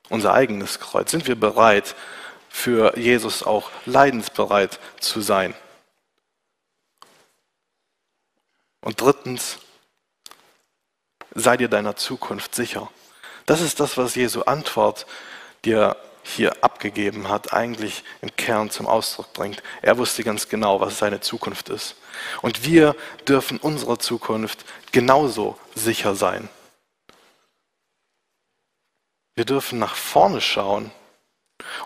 unser 0.10 0.34
eigenes 0.34 0.80
Kreuz, 0.80 1.12
sind 1.12 1.28
wir 1.28 1.40
bereit 1.40 1.96
für 2.50 2.98
Jesus 2.98 3.44
auch 3.44 3.70
leidensbereit 3.86 4.80
zu 5.00 5.22
sein. 5.22 5.54
Und 8.82 9.02
drittens, 9.02 9.58
sei 11.34 11.58
dir 11.58 11.68
deiner 11.68 11.96
Zukunft 11.96 12.56
sicher. 12.56 12.90
Das 13.46 13.62
ist 13.62 13.80
das, 13.80 13.98
was 13.98 14.16
Jesu 14.16 14.44
Antwort 14.44 15.06
dir 15.66 15.98
hier 16.26 16.64
abgegeben 16.64 17.30
hat, 17.30 17.54
eigentlich 17.54 18.04
im 18.22 18.36
Kern 18.36 18.70
zum 18.70 18.88
Ausdruck 18.88 19.32
bringt. 19.34 19.62
Er 19.82 19.98
wusste 19.98 20.24
ganz 20.24 20.50
genau, 20.50 20.80
was 20.80 20.98
seine 20.98 21.22
Zukunft 21.22 21.70
ist. 21.70 21.96
Und 22.42 22.66
wir 22.66 22.96
dürfen 23.28 23.58
unserer 23.58 24.00
Zukunft 24.00 24.66
genauso 24.92 25.58
sicher 25.76 26.16
sein. 26.16 26.50
Wir 29.36 29.46
dürfen 29.46 29.80
nach 29.80 29.96
vorne 29.96 30.42
schauen 30.42 30.92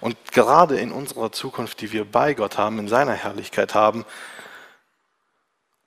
und 0.01 0.15
gerade 0.31 0.79
in 0.79 0.91
unserer 0.91 1.31
Zukunft, 1.31 1.81
die 1.81 1.91
wir 1.91 2.05
bei 2.05 2.33
Gott 2.33 2.57
haben, 2.57 2.79
in 2.79 2.87
seiner 2.87 3.13
Herrlichkeit 3.13 3.75
haben, 3.75 4.05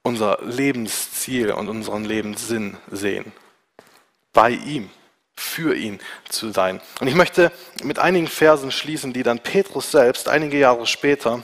unser 0.02 0.38
Lebensziel 0.42 1.52
und 1.52 1.68
unseren 1.68 2.04
Lebenssinn 2.04 2.76
sehen 2.90 3.32
bei 4.32 4.50
ihm, 4.50 4.90
für 5.36 5.74
ihn 5.74 6.00
zu 6.28 6.50
sein. 6.52 6.80
Und 7.00 7.08
ich 7.08 7.14
möchte 7.14 7.52
mit 7.82 7.98
einigen 7.98 8.28
Versen 8.28 8.70
schließen, 8.70 9.12
die 9.12 9.22
dann 9.22 9.40
Petrus 9.40 9.90
selbst 9.90 10.28
einige 10.28 10.58
Jahre 10.58 10.86
später 10.86 11.42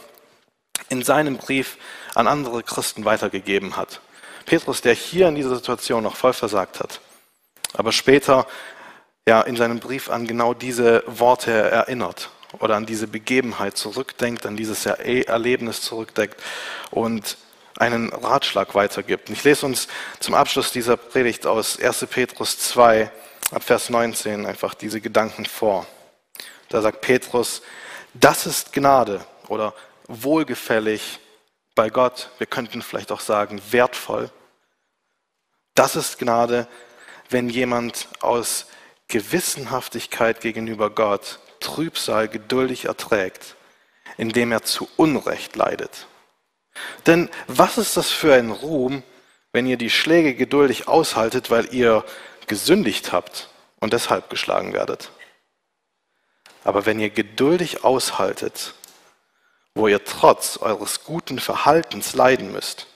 in 0.89 1.03
seinem 1.03 1.37
Brief 1.37 1.77
an 2.15 2.27
andere 2.27 2.63
Christen 2.63 3.05
weitergegeben 3.05 3.77
hat. 3.77 4.01
Petrus, 4.47 4.81
der 4.81 4.95
hier 4.95 5.29
in 5.29 5.35
dieser 5.35 5.55
Situation 5.55 6.03
noch 6.03 6.17
voll 6.17 6.33
versagt 6.33 6.81
hat, 6.81 7.01
aber 7.75 7.93
später 7.93 8.47
ja 9.27 9.43
in 9.43 9.57
seinem 9.57 9.79
Brief 9.79 10.09
an 10.09 10.27
genau 10.27 10.55
diese 10.55 11.03
Worte 11.07 11.53
erinnert 11.53 12.31
oder 12.61 12.77
an 12.77 12.87
diese 12.87 13.07
Begebenheit 13.07 13.77
zurückdenkt, 13.77 14.47
an 14.47 14.57
dieses 14.57 14.87
Erlebnis 14.87 15.83
zurückdenkt 15.83 16.37
und 16.91 17.37
einen 17.77 18.09
Ratschlag 18.09 18.75
weitergibt. 18.75 19.31
ich 19.31 19.45
lese 19.45 19.67
uns 19.67 19.87
zum 20.19 20.35
Abschluss 20.35 20.73
dieser 20.73 20.97
Predigt 20.97 21.47
aus 21.47 21.79
1. 21.79 22.07
Petrus 22.11 22.59
2, 22.59 23.11
ab 23.51 23.63
Vers 23.63 23.91
19 23.91 24.47
einfach 24.47 24.75
diese 24.75 25.01
Gedanken 25.01 25.47
vor. 25.47 25.87
Da 26.69 26.83
sagt 26.83 27.01
Petrus, 27.01 27.63
das 28.15 28.47
ist 28.47 28.73
Gnade 28.73 29.25
oder 29.49 29.75
wohlgefällig 30.07 31.19
bei 31.75 31.91
Gott. 31.91 32.31
Wir 32.39 32.47
könnten 32.47 32.83
vielleicht 32.83 33.13
auch 33.13 33.21
sagen, 33.21 33.61
wertvoll. 33.71 34.31
Das 35.75 35.97
ist 35.97 36.19
Gnade, 36.19 36.67
wenn 37.31 37.49
jemand 37.49 38.09
aus 38.21 38.67
Gewissenhaftigkeit 39.09 40.41
gegenüber 40.41 40.91
Gott 40.91 41.39
Trübsal 41.61 42.29
geduldig 42.29 42.85
erträgt, 42.85 43.57
indem 44.17 44.53
er 44.53 44.63
zu 44.63 44.89
Unrecht 44.97 45.57
leidet. 45.57 46.07
Denn 47.07 47.29
was 47.47 47.79
ist 47.79 47.97
das 47.97 48.11
für 48.11 48.35
ein 48.35 48.51
Ruhm, 48.51 49.03
wenn 49.53 49.67
ihr 49.67 49.77
die 49.77 49.91
Schläge 49.91 50.35
geduldig 50.35 50.87
aushaltet, 50.89 51.51
weil 51.51 51.73
ihr 51.75 52.05
gesündigt 52.49 53.13
habt 53.13 53.49
und 53.81 53.93
deshalb 53.93 54.31
geschlagen 54.31 54.73
werdet? 54.73 55.11
Aber 56.65 56.87
wenn 56.87 57.01
ihr 57.01 57.11
geduldig 57.11 57.85
aushaltet, 57.85 58.75
wo 59.75 59.87
ihr 59.87 60.05
trotz 60.05 60.57
eures 60.57 61.05
guten 61.05 61.39
Verhaltens 61.39 62.15
leiden 62.15 62.53
müsst, 62.53 62.87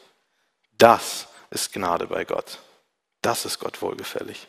das 0.79 1.29
ist 1.51 1.73
Gnade 1.73 2.09
bei 2.09 2.25
Gott. 2.25 2.59
Das 3.21 3.45
ist 3.45 3.61
Gott 3.61 3.81
wohlgefällig. 3.83 4.49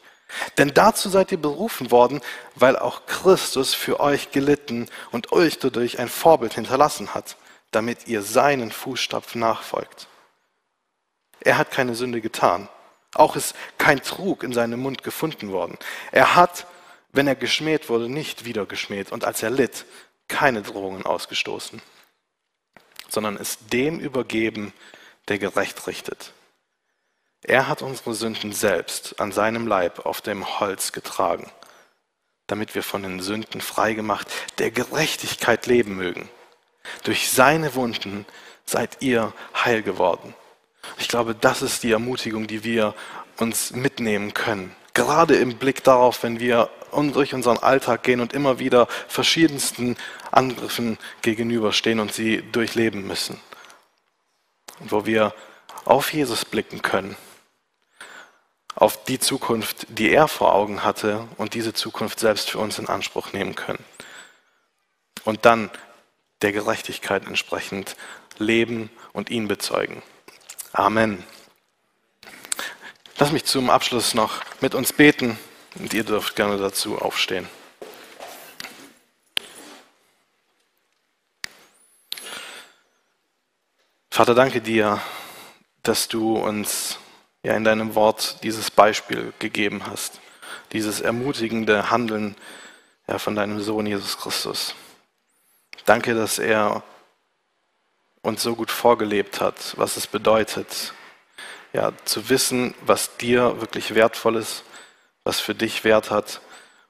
Denn 0.57 0.73
dazu 0.73 1.09
seid 1.09 1.31
ihr 1.31 1.39
berufen 1.39 1.91
worden, 1.91 2.21
weil 2.55 2.77
auch 2.77 3.05
Christus 3.05 3.75
für 3.75 3.99
euch 3.99 4.31
gelitten 4.31 4.89
und 5.11 5.31
euch 5.31 5.59
dadurch 5.59 5.99
ein 5.99 6.09
Vorbild 6.09 6.55
hinterlassen 6.55 7.13
hat 7.13 7.35
damit 7.75 8.07
ihr 8.07 8.21
seinen 8.21 8.71
Fußstapfen 8.71 9.41
nachfolgt. 9.41 10.07
Er 11.41 11.57
hat 11.57 11.71
keine 11.71 11.95
Sünde 11.95 12.21
getan. 12.21 12.69
Auch 13.13 13.35
ist 13.35 13.55
kein 13.77 14.01
Trug 14.01 14.43
in 14.43 14.53
seinem 14.53 14.79
Mund 14.81 15.03
gefunden 15.03 15.51
worden. 15.51 15.77
Er 16.11 16.35
hat, 16.35 16.67
wenn 17.11 17.27
er 17.27 17.35
geschmäht 17.35 17.89
wurde, 17.89 18.09
nicht 18.09 18.45
wieder 18.45 18.65
geschmäht 18.65 19.11
und 19.11 19.23
als 19.23 19.43
er 19.43 19.51
litt, 19.51 19.85
keine 20.27 20.61
Drohungen 20.61 21.05
ausgestoßen, 21.05 21.81
sondern 23.09 23.37
ist 23.37 23.71
dem 23.73 23.99
übergeben, 23.99 24.73
der 25.27 25.37
gerecht 25.37 25.85
richtet. 25.87 26.33
Er 27.43 27.67
hat 27.67 27.81
unsere 27.81 28.13
Sünden 28.13 28.53
selbst 28.53 29.19
an 29.19 29.31
seinem 29.31 29.67
Leib 29.67 30.05
auf 30.05 30.21
dem 30.21 30.59
Holz 30.59 30.91
getragen, 30.91 31.51
damit 32.47 32.73
wir 32.73 32.83
von 32.83 33.03
den 33.03 33.19
Sünden 33.19 33.61
freigemacht 33.61 34.27
der 34.59 34.71
Gerechtigkeit 34.71 35.67
leben 35.67 35.95
mögen. 35.95 36.29
Durch 37.03 37.29
seine 37.29 37.75
Wunden 37.75 38.25
seid 38.65 39.01
ihr 39.01 39.33
heil 39.53 39.83
geworden. 39.83 40.33
Ich 40.97 41.07
glaube, 41.07 41.35
das 41.35 41.61
ist 41.61 41.83
die 41.83 41.91
Ermutigung, 41.91 42.47
die 42.47 42.63
wir 42.63 42.93
uns 43.37 43.71
mitnehmen 43.71 44.33
können. 44.33 44.75
Gerade 44.93 45.35
im 45.35 45.57
Blick 45.57 45.83
darauf, 45.83 46.23
wenn 46.23 46.39
wir 46.39 46.69
durch 46.91 47.33
unseren 47.33 47.57
Alltag 47.57 48.03
gehen 48.03 48.21
und 48.21 48.33
immer 48.33 48.59
wieder 48.59 48.87
verschiedensten 49.07 49.97
Angriffen 50.31 50.99
gegenüberstehen 51.23 51.99
und 51.99 52.13
sie 52.13 52.43
durchleben 52.51 53.07
müssen. 53.07 53.39
Und 54.79 54.91
wo 54.91 55.05
wir 55.05 55.33
auf 55.85 56.13
Jesus 56.13 56.45
blicken 56.45 56.81
können, 56.81 57.15
auf 58.75 59.03
die 59.03 59.19
Zukunft, 59.19 59.87
die 59.89 60.11
er 60.11 60.27
vor 60.27 60.53
Augen 60.53 60.83
hatte 60.83 61.27
und 61.37 61.53
diese 61.53 61.73
Zukunft 61.73 62.19
selbst 62.19 62.51
für 62.51 62.59
uns 62.59 62.79
in 62.79 62.87
Anspruch 62.87 63.33
nehmen 63.33 63.55
können. 63.55 63.83
Und 65.23 65.45
dann 65.45 65.71
der 66.41 66.51
Gerechtigkeit 66.51 67.25
entsprechend 67.25 67.95
leben 68.37 68.89
und 69.13 69.29
ihn 69.29 69.47
bezeugen. 69.47 70.01
Amen. 70.75 71.23
Lass 73.19 73.31
mich 73.31 73.45
zum 73.45 73.69
Abschluss 73.69 74.15
noch 74.15 74.41
mit 74.59 74.73
uns 74.73 74.91
beten 74.91 75.37
und 75.75 75.93
ihr 75.93 76.03
dürft 76.03 76.35
gerne 76.35 76.57
dazu 76.57 76.97
aufstehen. 76.97 77.47
Vater, 84.09 84.33
danke 84.33 84.61
dir, 84.61 84.99
dass 85.83 86.07
du 86.07 86.37
uns 86.37 86.97
ja 87.43 87.55
in 87.55 87.63
deinem 87.63 87.93
Wort 87.93 88.43
dieses 88.43 88.71
Beispiel 88.71 89.31
gegeben 89.37 89.85
hast, 89.85 90.21
dieses 90.71 91.01
ermutigende 91.01 91.91
Handeln 91.91 92.35
ja, 93.07 93.19
von 93.19 93.35
deinem 93.35 93.61
Sohn 93.61 93.85
Jesus 93.85 94.17
Christus. 94.17 94.73
Danke, 95.85 96.15
dass 96.15 96.39
er 96.39 96.81
uns 98.23 98.41
so 98.41 98.55
gut 98.55 98.71
vorgelebt 98.71 99.41
hat, 99.41 99.75
was 99.77 99.97
es 99.97 100.07
bedeutet, 100.07 100.93
ja, 101.73 101.91
zu 102.05 102.29
wissen, 102.29 102.73
was 102.85 103.17
dir 103.17 103.59
wirklich 103.61 103.93
wertvoll 103.93 104.37
ist, 104.37 104.63
was 105.23 105.39
für 105.39 105.53
dich 105.53 105.83
Wert 105.83 106.09
hat 106.09 106.41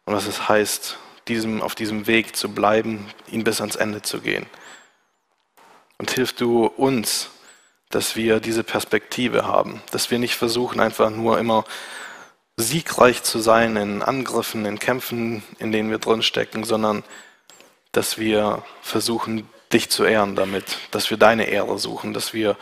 und 0.06 0.14
was 0.14 0.28
es 0.28 0.48
heißt, 0.48 0.98
diesem, 1.28 1.62
auf 1.62 1.76
diesem 1.76 2.08
Weg 2.08 2.36
zu 2.36 2.54
bleiben, 2.54 3.08
ihn 3.28 3.44
bis 3.44 3.62
ans 3.62 3.76
Ende 3.76 4.02
zu 4.02 4.22
gehen. 4.22 4.46
Und 5.98 6.12
hilf 6.12 6.34
du 6.34 6.66
uns, 6.66 7.30
dass 7.90 8.16
wir 8.16 8.40
diese 8.40 8.64
Perspektive 8.64 9.46
haben, 9.46 9.82
dass 9.92 10.12
wir 10.12 10.20
nicht 10.20 10.36
versuchen, 10.36 10.80
einfach 10.80 11.10
nur 11.10 11.40
immer 11.40 11.64
siegreich 12.58 13.24
zu 13.24 13.40
sein 13.40 13.76
in 13.78 14.02
Angriffen, 14.02 14.66
in 14.66 14.80
Kämpfen, 14.80 15.44
in 15.60 15.72
denen 15.72 15.90
wir 15.90 16.00
drinstecken, 16.00 16.64
sondern 16.64 17.04
dass 17.92 18.18
wir 18.18 18.64
versuchen, 18.82 19.48
dich 19.74 19.90
zu 19.90 20.04
ehren 20.04 20.36
damit, 20.36 20.78
dass 20.92 21.10
wir 21.10 21.18
deine 21.18 21.46
Ehre 21.46 21.78
suchen, 21.80 22.14
dass 22.14 22.34
wir 22.34 22.58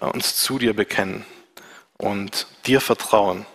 äh, 0.00 0.06
uns 0.06 0.36
zu 0.36 0.58
dir 0.58 0.74
bekennen 0.74 1.24
und 1.96 2.46
dir 2.66 2.80
vertrauen 2.80 3.46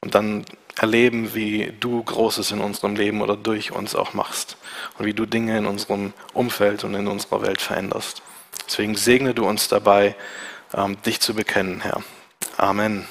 und 0.00 0.14
dann 0.14 0.44
erleben, 0.78 1.34
wie 1.34 1.72
du 1.80 2.02
Großes 2.02 2.50
in 2.50 2.60
unserem 2.60 2.96
Leben 2.96 3.20
oder 3.20 3.36
durch 3.36 3.72
uns 3.72 3.94
auch 3.94 4.14
machst 4.14 4.56
und 4.98 5.04
wie 5.04 5.14
du 5.14 5.26
Dinge 5.26 5.58
in 5.58 5.66
unserem 5.66 6.12
Umfeld 6.32 6.84
und 6.84 6.94
in 6.94 7.08
unserer 7.08 7.42
Welt 7.42 7.60
veränderst. 7.60 8.22
Deswegen 8.66 8.94
segne 8.94 9.34
du 9.34 9.46
uns 9.46 9.68
dabei, 9.68 10.16
ähm, 10.74 11.00
dich 11.02 11.20
zu 11.20 11.34
bekennen, 11.34 11.80
Herr. 11.82 12.02
Amen. 12.56 13.06